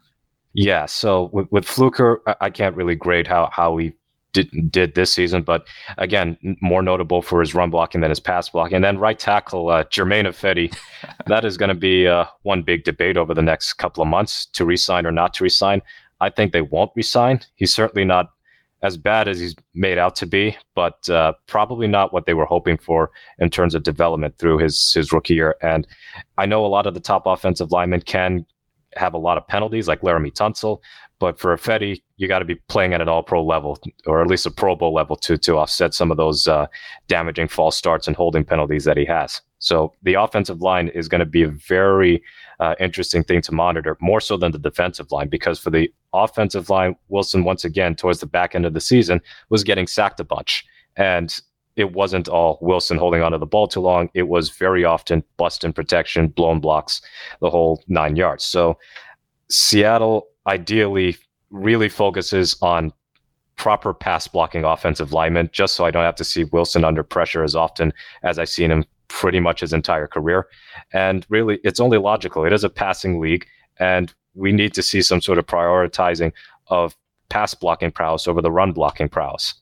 [0.53, 0.88] Yeah.
[0.88, 3.93] So with, with Fluker, I can't really grade how how he
[4.34, 8.49] did, did this season, but again, more notable for his run blocking than his pass
[8.49, 8.75] blocking.
[8.75, 10.75] And then right tackle uh, Germain Ifedi,
[11.27, 14.45] that is going to be uh, one big debate over the next couple of months
[14.53, 15.82] to resign or not to resign.
[16.19, 17.41] I think they won't resign.
[17.56, 18.32] He's certainly not
[18.88, 22.45] as bad as he's made out to be, but uh, probably not what they were
[22.45, 25.56] hoping for in terms of development through his his rookie year.
[25.62, 25.86] And
[26.38, 28.45] I know a lot of the top offensive linemen can
[28.97, 30.79] have a lot of penalties, like Laremy Tunsil,
[31.19, 34.27] but for Ifedi, you got to be playing at an all pro level or at
[34.27, 36.67] least a Pro Bowl level to, to offset some of those uh,
[37.07, 39.41] damaging false starts and holding penalties that he has.
[39.60, 42.21] So the offensive line is going to be a very
[42.60, 46.69] uh, interesting thing to monitor, more so than the defensive line, because for the offensive
[46.69, 50.23] line, Wilson, once again, towards the back end of the season, was getting sacked a
[50.23, 50.65] bunch.
[50.95, 51.39] And
[51.77, 54.09] it wasn't all Wilson holding onto the ball too long.
[54.15, 57.01] It was very often bust in protection, blown blocks,
[57.39, 58.43] the whole nine yards.
[58.43, 58.77] So
[59.49, 61.15] Seattle ideally
[61.51, 62.91] really focuses on
[63.55, 67.43] proper pass blocking offensive linemen, just so I don't have to see Wilson under pressure
[67.43, 70.47] as often as I've seen him pretty much his entire career.
[70.93, 72.43] And really, it's only logical.
[72.43, 73.45] It is a passing league,
[73.79, 76.33] and we need to see some sort of prioritizing
[76.67, 76.95] of
[77.29, 79.53] pass blocking prowess over the run blocking prowess.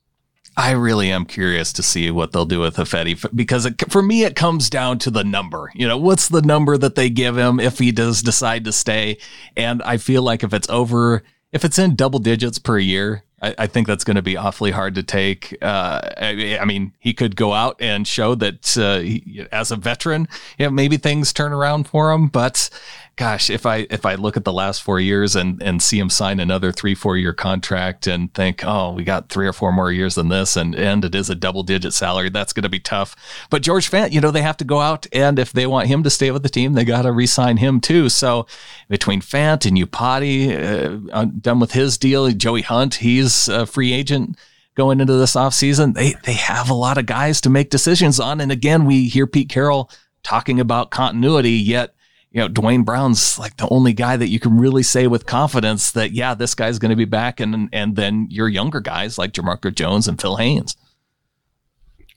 [0.57, 4.23] I really am curious to see what they'll do with Ifedi because it, for me,
[4.23, 5.69] it comes down to the number.
[5.75, 9.17] You know, what's the number that they give him if he does decide to stay?
[9.57, 13.55] And I feel like if it's over, if it's in double digits per year, I,
[13.59, 15.57] I think that's going to be awfully hard to take.
[15.61, 19.75] Uh, I, I, mean, he could go out and show that uh, he, as a
[19.75, 22.69] veteran, you know, maybe things turn around for him, but
[23.17, 26.09] gosh, if I if I look at the last four years and and see him
[26.09, 29.91] sign another three four year contract and think, oh, we got three or four more
[29.91, 32.79] years than this, and and it is a double digit salary, that's going to be
[32.79, 33.15] tough.
[33.49, 36.03] But George Fant, you know, they have to go out and if they want him
[36.03, 38.09] to stay with the team, they got to re-sign him too.
[38.09, 38.47] So
[38.89, 44.37] between Fant and Iupati, uh, done with his deal, Joey Hunt, he's a free agent
[44.75, 45.93] going into this offseason.
[45.93, 49.25] They they have a lot of guys to make decisions on, and again, we hear
[49.25, 49.89] Pete Carroll
[50.23, 51.94] talking about continuity, yet
[52.35, 55.91] you know, Duane Brown's like the only guy that you can really say with confidence
[55.91, 57.39] that, yeah, this guy's going to be back.
[57.39, 60.75] And, and then your younger guys like Jamarco Jones and Phil Haynes.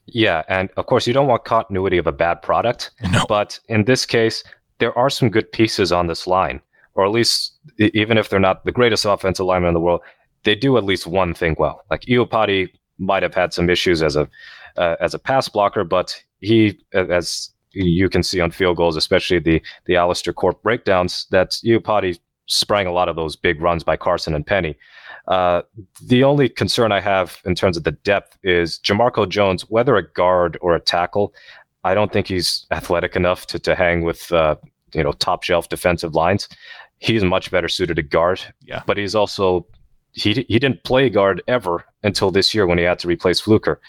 [0.07, 0.43] Yeah.
[0.49, 2.91] And of course, you don't want continuity of a bad product.
[3.09, 3.23] No.
[3.29, 4.43] But in this case,
[4.79, 6.59] there are some good pieces on this line,
[6.95, 10.01] or at least even if they're not the greatest offensive lineman in the world,
[10.43, 11.85] they do at least one thing well.
[11.89, 14.27] Like Iupati might have had some issues as a
[14.75, 19.39] uh, as a pass blocker, but he, as you can see on Field Gulls, especially
[19.39, 23.95] the the Alistair Corp breakdowns, that Iupati sprang a lot of those big runs by
[23.95, 24.75] Carson and Penny.
[25.27, 25.61] Uh,
[26.01, 30.11] the only concern I have in terms of the depth is Jamarco Jones, whether a
[30.11, 31.33] guard or a tackle.
[31.83, 34.55] I don't think he's athletic enough to, to hang with uh,
[34.93, 36.49] you know top shelf defensive lines.
[36.97, 38.41] He's much better suited to guard.
[38.65, 38.83] Yeah.
[38.85, 39.65] But he's also
[40.11, 43.79] he he didn't play guard ever until this year when he had to replace Fluker.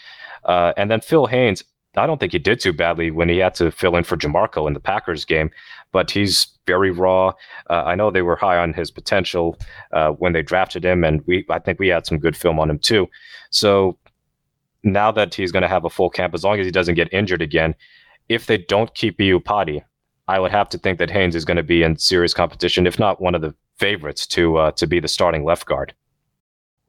[0.44, 1.64] Uh, and then Phil Haynes,
[1.96, 4.68] I don't think he did too badly when he had to fill in for Jamarco
[4.68, 5.50] in the Packers game,
[5.90, 7.33] but he's very raw.
[7.68, 9.59] Uh, I know they were high on his potential
[9.92, 12.70] uh, when they drafted him, and we I think we had some good film on
[12.70, 13.09] him too.
[13.50, 13.98] So
[14.85, 17.12] now that he's going to have a full camp, as long as he doesn't get
[17.12, 17.74] injured again,
[18.29, 19.83] if they don't keep Iupati,
[20.29, 23.00] I would have to think that Haynes is going to be in serious competition, if
[23.00, 25.92] not one of the favorites to uh, to be the starting left guard.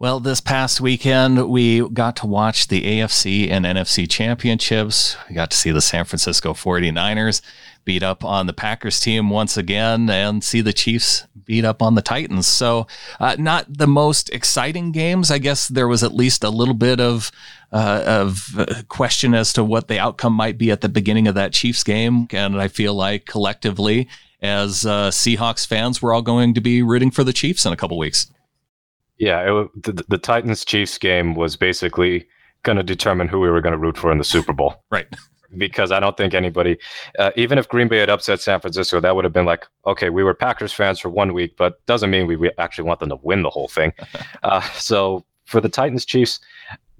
[0.01, 5.15] Well, this past weekend, we got to watch the AFC and NFC championships.
[5.29, 7.43] We got to see the San Francisco 49ers
[7.85, 11.93] beat up on the Packers team once again and see the Chiefs beat up on
[11.93, 12.47] the Titans.
[12.47, 12.87] So,
[13.19, 15.29] uh, not the most exciting games.
[15.29, 17.31] I guess there was at least a little bit of
[17.71, 21.53] uh, of question as to what the outcome might be at the beginning of that
[21.53, 22.27] Chiefs game.
[22.31, 24.09] And I feel like collectively,
[24.41, 27.77] as uh, Seahawks fans, we're all going to be rooting for the Chiefs in a
[27.77, 28.31] couple weeks.
[29.21, 32.27] Yeah, it, the, the Titans Chiefs game was basically
[32.63, 34.83] going to determine who we were going to root for in the Super Bowl.
[34.91, 35.05] right.
[35.57, 36.79] Because I don't think anybody,
[37.19, 40.09] uh, even if Green Bay had upset San Francisco, that would have been like, okay,
[40.09, 43.09] we were Packers fans for one week, but doesn't mean we, we actually want them
[43.09, 43.93] to win the whole thing.
[44.43, 46.39] uh, so for the Titans Chiefs,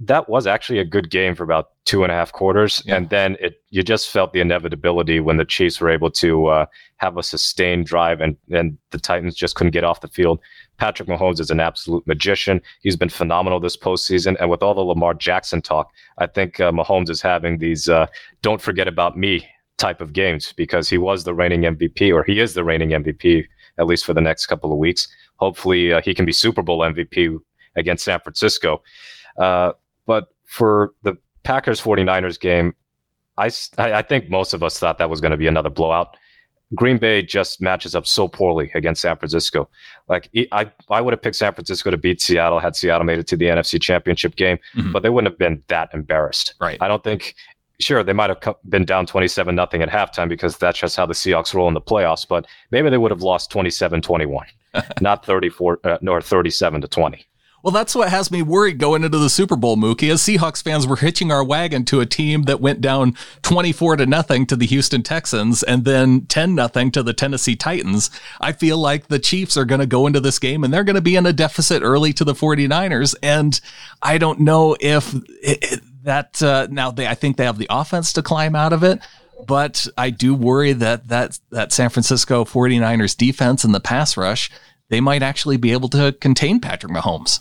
[0.03, 2.95] that was actually a good game for about two and a half quarters, yeah.
[2.95, 6.65] and then it you just felt the inevitability when the Chiefs were able to uh,
[6.97, 10.39] have a sustained drive, and and the Titans just couldn't get off the field.
[10.81, 12.59] Patrick Mahomes is an absolute magician.
[12.81, 16.71] He's been phenomenal this postseason, and with all the Lamar Jackson talk, I think uh,
[16.71, 18.07] Mahomes is having these uh,
[18.41, 22.39] "don't forget about me" type of games because he was the reigning MVP, or he
[22.39, 23.45] is the reigning MVP
[23.77, 25.07] at least for the next couple of weeks.
[25.35, 27.39] Hopefully, uh, he can be Super Bowl MVP
[27.75, 28.81] against San Francisco.
[29.37, 29.73] Uh,
[30.07, 32.73] but for the Packers 49ers game,
[33.37, 36.17] I, I think most of us thought that was going to be another blowout.
[36.75, 39.69] Green Bay just matches up so poorly against San Francisco.
[40.07, 43.27] Like I, I would have picked San Francisco to beat Seattle had Seattle made it
[43.27, 44.91] to the NFC Championship game, mm-hmm.
[44.91, 46.53] but they wouldn't have been that embarrassed.
[46.59, 46.77] Right.
[46.81, 47.35] I don't think.
[47.79, 51.15] Sure, they might have been down twenty-seven nothing at halftime because that's just how the
[51.15, 52.27] Seahawks roll in the playoffs.
[52.27, 54.45] But maybe they would have lost 27-21,
[55.01, 57.25] not thirty-four uh, nor thirty-seven to twenty.
[57.63, 60.11] Well, that's what has me worried going into the Super Bowl, Mookie.
[60.11, 64.05] As Seahawks fans, we're hitching our wagon to a team that went down 24 to
[64.07, 68.09] nothing to the Houston Texans and then 10 nothing to the Tennessee Titans.
[68.39, 70.95] I feel like the Chiefs are going to go into this game and they're going
[70.95, 73.13] to be in a deficit early to the 49ers.
[73.21, 73.59] And
[74.01, 75.13] I don't know if
[76.03, 78.99] that, uh, now they, I think they have the offense to climb out of it
[79.47, 84.51] but I do worry that that that San Francisco 49ers defense and the pass rush,
[84.89, 87.39] they might actually be able to contain Patrick Mahomes.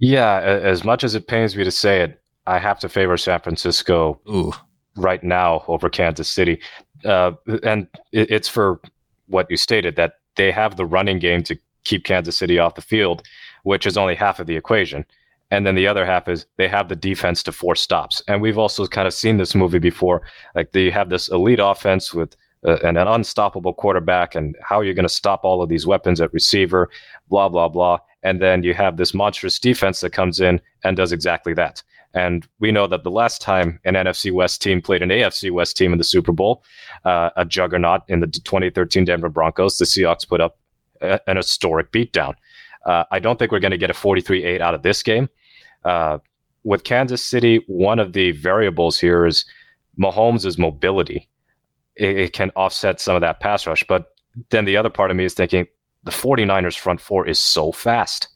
[0.00, 3.40] Yeah, as much as it pains me to say it, I have to favor San
[3.40, 4.52] Francisco Ooh.
[4.96, 6.60] right now over Kansas City.
[7.04, 7.32] Uh,
[7.62, 8.80] and it's for
[9.28, 12.82] what you stated that they have the running game to keep Kansas City off the
[12.82, 13.22] field,
[13.62, 15.04] which is only half of the equation.
[15.50, 18.22] And then the other half is they have the defense to force stops.
[18.26, 20.22] And we've also kind of seen this movie before.
[20.54, 22.36] Like they have this elite offense with
[22.66, 25.86] uh, and an unstoppable quarterback, and how are you're going to stop all of these
[25.86, 26.90] weapons at receiver,
[27.28, 27.98] blah, blah, blah.
[28.22, 31.82] And then you have this monstrous defense that comes in and does exactly that.
[32.12, 35.76] And we know that the last time an NFC West team played an AFC West
[35.76, 36.64] team in the Super Bowl,
[37.04, 40.58] uh, a juggernaut in the 2013 Denver Broncos, the Seahawks put up
[41.00, 42.34] a, an historic beatdown.
[42.84, 45.28] Uh, I don't think we're going to get a 43 8 out of this game.
[45.84, 46.18] Uh,
[46.64, 49.44] with Kansas City, one of the variables here is
[49.98, 51.28] Mahomes' mobility.
[51.96, 53.84] It, it can offset some of that pass rush.
[53.86, 54.14] But
[54.50, 55.66] then the other part of me is thinking
[56.04, 58.28] the 49ers front four is so fast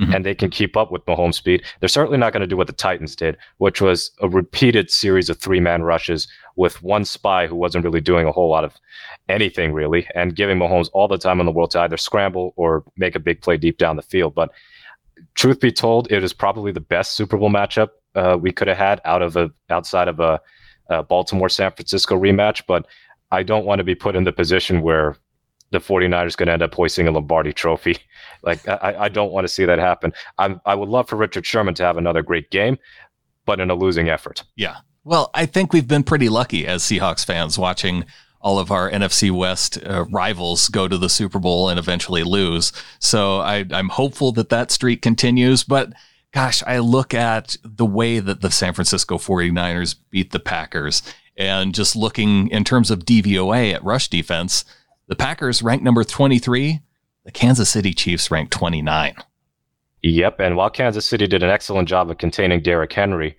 [0.00, 0.12] mm-hmm.
[0.14, 1.62] and they can keep up with Mahomes speed.
[1.78, 5.28] They're certainly not going to do what the Titans did, which was a repeated series
[5.28, 8.76] of three man rushes with one spy who wasn't really doing a whole lot of
[9.28, 12.84] anything really and giving Mahomes all the time in the world to either scramble or
[12.96, 14.34] make a big play deep down the field.
[14.34, 14.50] But
[15.34, 18.78] truth be told, it is probably the best Super Bowl matchup uh, we could have
[18.78, 20.40] had out of a outside of a,
[20.88, 22.62] a Baltimore San Francisco rematch.
[22.66, 22.86] But
[23.30, 25.16] I don't want to be put in the position where
[25.70, 27.98] the 49ers going to end up hoisting a Lombardi trophy.
[28.42, 30.14] Like, I, I don't want to see that happen.
[30.38, 32.78] I'm, I would love for Richard Sherman to have another great game,
[33.44, 34.44] but in a losing effort.
[34.56, 34.76] Yeah.
[35.04, 38.06] Well, I think we've been pretty lucky as Seahawks fans watching
[38.40, 42.72] all of our NFC West uh, rivals go to the Super Bowl and eventually lose.
[42.98, 45.62] So I, I'm hopeful that that streak continues.
[45.64, 45.92] But
[46.32, 51.02] gosh, I look at the way that the San Francisco 49ers beat the Packers
[51.36, 54.64] and just looking in terms of DVOA at rush defense,
[55.10, 56.80] the Packers ranked number 23.
[57.24, 59.16] The Kansas City Chiefs ranked 29.
[60.02, 60.38] Yep.
[60.38, 63.36] And while Kansas City did an excellent job of containing Derrick Henry,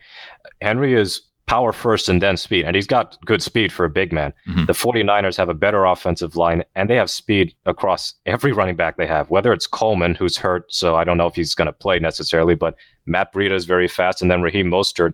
[0.61, 2.65] Henry is power first and then speed.
[2.65, 4.33] And he's got good speed for a big man.
[4.49, 4.65] Mm-hmm.
[4.65, 8.97] The 49ers have a better offensive line and they have speed across every running back
[8.97, 10.71] they have, whether it's Coleman, who's hurt.
[10.73, 13.87] So I don't know if he's going to play necessarily, but Matt Breida is very
[13.87, 14.21] fast.
[14.21, 15.13] And then Raheem Mostert.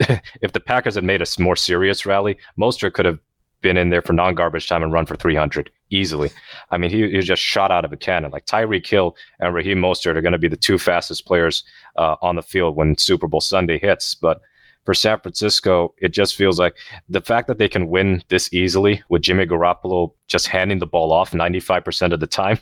[0.40, 3.18] if the Packers had made a more serious rally, Mostert could have
[3.60, 6.30] been in there for non-garbage time and run for 300 easily.
[6.70, 8.30] I mean, he, he was just shot out of a cannon.
[8.30, 11.64] Like Tyreek Hill and Raheem Mostert are going to be the two fastest players
[11.96, 14.14] uh, on the field when Super Bowl Sunday hits.
[14.14, 14.40] But
[14.84, 16.74] for San Francisco, it just feels like
[17.08, 21.12] the fact that they can win this easily with Jimmy Garoppolo just handing the ball
[21.12, 22.58] off 95% of the time,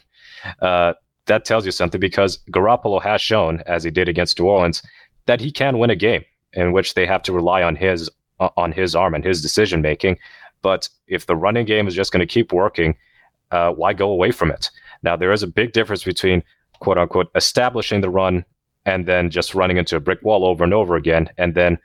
[0.60, 0.94] uh,
[1.26, 4.82] that tells you something because Garoppolo has shown, as he did against New Orleans,
[5.26, 6.24] that he can win a game
[6.54, 8.10] in which they have to rely on his
[8.56, 10.16] on his arm and his decision making.
[10.62, 12.96] But if the running game is just going to keep working,
[13.50, 14.70] uh, why go away from it?
[15.02, 16.42] Now, there is a big difference between
[16.80, 18.44] quote unquote establishing the run
[18.84, 21.78] and then just running into a brick wall over and over again, and then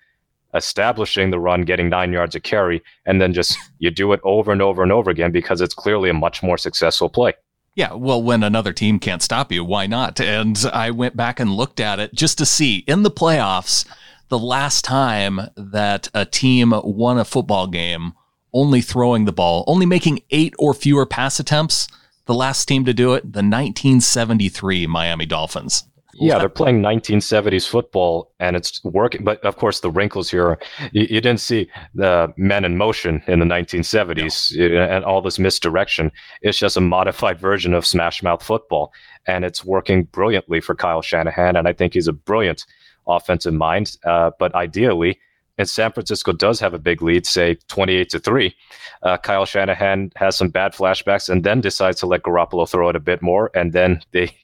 [0.53, 4.51] establishing the run, getting nine yards of carry, and then just you do it over
[4.51, 7.34] and over and over again because it's clearly a much more successful play.
[7.76, 10.21] Yeah, well, when another team can't stop you, why not?
[10.21, 13.86] And I went back and looked at it just to see in the playoffs
[14.30, 18.13] the last time that a team won a football game
[18.53, 21.87] only throwing the ball, only making eight or fewer pass attempts.
[22.25, 25.83] The last team to do it, the 1973 Miami Dolphins.
[26.15, 29.23] Yeah, they're playing 1970s football and it's working.
[29.23, 30.59] But of course, the wrinkles here,
[30.91, 34.83] you, you didn't see the men in motion in the 1970s no.
[34.83, 36.11] and all this misdirection.
[36.41, 38.93] It's just a modified version of smash mouth football.
[39.25, 41.55] And it's working brilliantly for Kyle Shanahan.
[41.55, 42.65] And I think he's a brilliant
[43.07, 43.97] offensive mind.
[44.05, 45.19] Uh, but ideally,
[45.57, 48.55] and San Francisco does have a big lead, say 28 to 3,
[49.03, 52.95] uh, Kyle Shanahan has some bad flashbacks and then decides to let Garoppolo throw it
[52.95, 53.51] a bit more.
[53.53, 54.35] And then they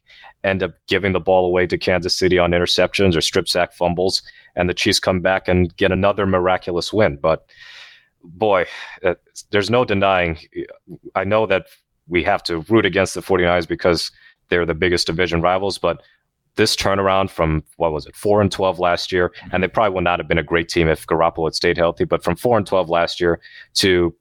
[0.44, 4.22] end up giving the ball away to Kansas City on interceptions or strip sack fumbles.
[4.56, 7.18] And the Chiefs come back and get another miraculous win.
[7.18, 7.46] But
[8.24, 8.66] boy,
[9.04, 9.16] uh,
[9.52, 10.38] there's no denying.
[11.16, 11.68] I know that
[12.08, 14.12] we have to root against the 49ers because
[14.50, 16.02] they're the biggest division rivals, but
[16.56, 20.04] this turnaround from what was it, four and twelve last year, and they probably would
[20.04, 22.04] not have been a great team if Garoppolo had stayed healthy.
[22.04, 23.40] But from four and twelve last year
[23.76, 24.16] to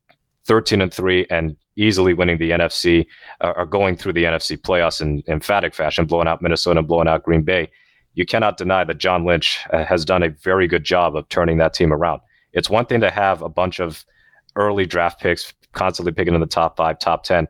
[0.45, 3.07] thirteen and three, and easily winning the NFC
[3.41, 7.09] uh, or going through the NFC playoffs in emphatic fashion, blowing out Minnesota and blowing
[7.09, 7.71] out Green Bay.
[8.15, 11.59] You cannot deny that John Lynch uh, has done a very good job of turning
[11.59, 12.21] that team around.
[12.53, 14.05] It's one thing to have a bunch of
[14.57, 17.47] early draft picks constantly picking in the top five, top 10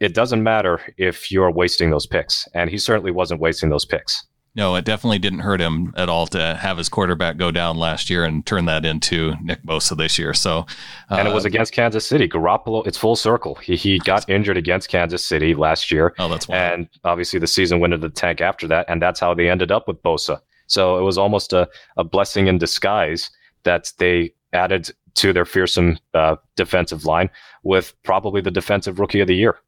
[0.00, 2.46] it doesn't matter if you're wasting those picks.
[2.54, 4.24] And he certainly wasn't wasting those picks.
[4.54, 8.10] No, it definitely didn't hurt him at all to have his quarterback go down last
[8.10, 10.34] year and turn that into Nick Bosa this year.
[10.34, 10.66] So,
[11.10, 12.26] uh, and it was uh, against Kansas City.
[12.26, 13.54] Garoppolo, it's full circle.
[13.56, 16.12] He he got injured against Kansas City last year.
[16.18, 16.72] Oh, that's wild.
[16.72, 19.70] and obviously the season went into the tank after that, and that's how they ended
[19.70, 20.40] up with Bosa.
[20.66, 23.30] So it was almost a, a blessing in disguise
[23.62, 27.30] that they added to their fearsome uh, defensive line
[27.62, 29.58] with probably the defensive rookie of the year.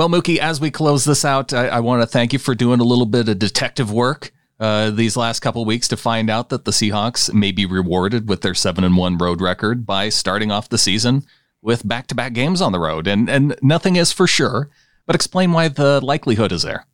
[0.00, 2.80] Well, Mookie, as we close this out, I, I want to thank you for doing
[2.80, 6.64] a little bit of detective work uh, these last couple weeks to find out that
[6.64, 10.70] the Seahawks may be rewarded with their seven and one road record by starting off
[10.70, 11.26] the season
[11.60, 13.06] with back to back games on the road.
[13.06, 14.70] And and nothing is for sure,
[15.04, 16.86] but explain why the likelihood is there.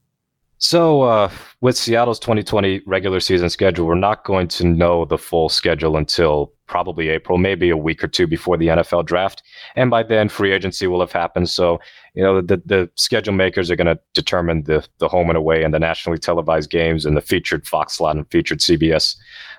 [0.59, 1.31] So, uh,
[1.61, 6.55] with Seattle's 2020 regular season schedule, we're not going to know the full schedule until
[6.67, 9.43] probably April, maybe a week or two before the NFL draft.
[9.77, 11.51] And by then, free agency will have happened.
[11.51, 11.79] So,
[12.17, 15.62] you know, the, the schedule makers are going to determine the, the home and away
[15.62, 19.17] and the nationally televised games and the featured Fox slot and featured CBS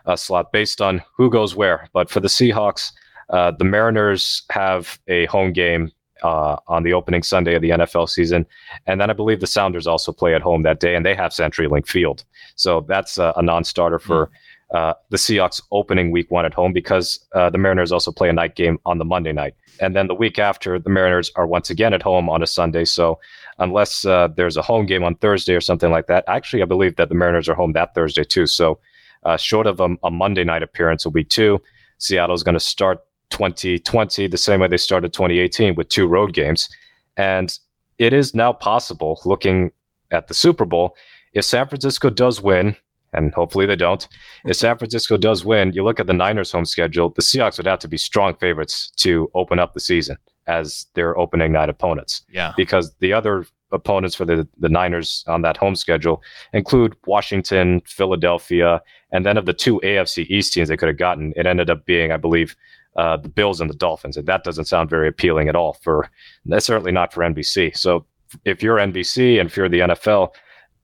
[0.08, 1.88] uh, slot based on who goes where.
[1.93, 2.91] But for the Seahawks,
[3.30, 5.91] uh, the Mariners have a home game
[6.24, 8.43] uh, on the opening Sunday of the NFL season.
[8.88, 11.34] And then I believe the Sounders also play at home that day, and they have
[11.34, 12.26] CenturyLink Field.
[12.55, 14.32] So that's a, a non starter for
[14.72, 18.34] uh, the Seahawks opening week one at home because uh, the Mariners also play a
[18.34, 19.55] night game on the Monday night.
[19.80, 22.84] And then the week after, the Mariners are once again at home on a Sunday.
[22.84, 23.20] So
[23.59, 26.95] unless uh, there's a home game on Thursday or something like that, actually, I believe
[26.97, 28.47] that the Mariners are home that Thursday too.
[28.47, 28.80] So
[29.24, 31.61] uh, short of a, a Monday night appearance will be two.
[31.99, 32.99] Seattle's going to start
[33.30, 36.70] 2020 the same way they started 2018 with two road games.
[37.15, 37.57] And
[37.97, 39.72] it is now possible, looking
[40.11, 40.95] at the Super Bowl,
[41.34, 42.76] if San Francisco does win,
[43.14, 44.08] and hopefully they don't,
[44.45, 47.68] if San Francisco does win, you look at the Niners' home schedule, the Seahawks would
[47.68, 52.24] have to be strong favorites to open up the season as their opening night opponents.
[52.30, 52.53] Yeah.
[52.55, 56.22] Because the other opponents for the, the Niners on that home schedule
[56.53, 58.82] include Washington, Philadelphia,
[59.12, 61.86] and then of the two AFC East teams they could have gotten, it ended up
[61.86, 62.55] being, I believe,
[62.95, 66.10] uh, the Bills and the Dolphins, and that doesn't sound very appealing at all for
[66.45, 67.78] that's certainly not for NBC.
[67.78, 68.05] So
[68.43, 70.30] if you're NBC and if you're the NFL,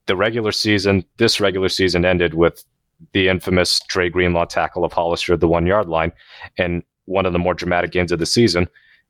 [0.06, 2.64] the regular season, this regular season ended with
[3.12, 6.12] the infamous Dre Greenlaw tackle of Hollister at the one yard line,
[6.58, 8.68] and one of the more dramatic games of the season.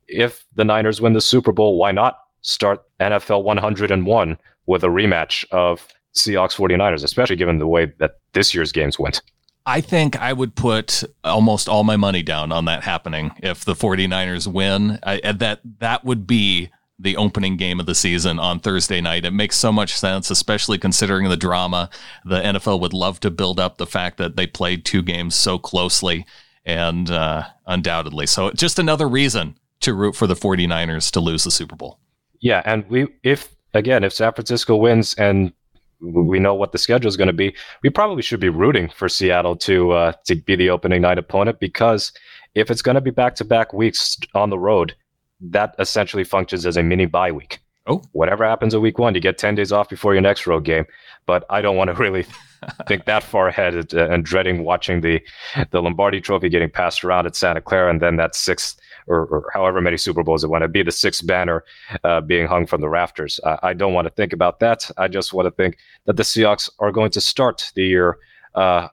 [0.08, 5.44] If the Niners win the Super Bowl, why not start NFL 101 with a rematch
[5.50, 9.22] of Seahawks 49ers, especially given the way that this year's games went?
[9.66, 13.74] I think I would put almost all my money down on that happening if the
[13.74, 14.98] 49ers win.
[15.02, 19.24] I, that that would be the opening game of the season on Thursday night.
[19.24, 21.90] It makes so much sense, especially considering the drama.
[22.24, 25.58] The NFL would love to build up the fact that they played two games so
[25.58, 26.24] closely
[26.64, 28.26] and uh, undoubtedly.
[28.26, 31.98] So just another reason to root for the 49ers to lose the Super Bowl.
[32.40, 35.52] Yeah, and we if again if San Francisco wins and
[36.00, 37.54] we know what the schedule is going to be.
[37.82, 41.60] We probably should be rooting for Seattle to uh, to be the opening night opponent
[41.60, 42.12] because
[42.54, 44.94] if it's going to be back to back weeks on the road,
[45.40, 47.60] that essentially functions as a mini bye week.
[47.86, 50.64] Oh, whatever happens at week one, you get ten days off before your next road
[50.64, 50.86] game.
[51.26, 52.24] But I don't want to really
[52.88, 55.22] think that far ahead and dreading watching the
[55.70, 59.50] the Lombardi Trophy getting passed around at Santa Clara, and then that sixth or, or
[59.52, 61.64] however many Super Bowls it want to be, the sixth banner
[62.04, 63.38] uh, being hung from the rafters.
[63.44, 64.90] I, I don't want to think about that.
[64.96, 68.18] I just want to think that the Seahawks are going to start the year
[68.54, 68.88] uh,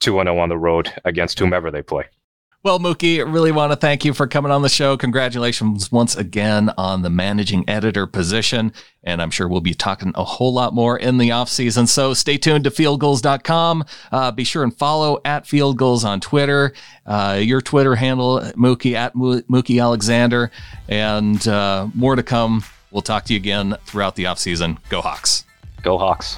[0.00, 2.04] 2 0 on the road against whomever they play.
[2.66, 4.96] Well, Mookie, really want to thank you for coming on the show.
[4.96, 8.72] Congratulations once again on the managing editor position.
[9.04, 11.86] And I'm sure we'll be talking a whole lot more in the offseason.
[11.86, 13.84] So stay tuned to fieldgulls.com.
[14.10, 16.72] Uh, be sure and follow at fieldgulls on Twitter.
[17.06, 20.50] Uh, your Twitter handle, Mookie, at Mookie Alexander.
[20.88, 22.64] And uh, more to come.
[22.90, 24.78] We'll talk to you again throughout the offseason.
[24.88, 25.44] Go Hawks.
[25.84, 26.36] Go Hawks.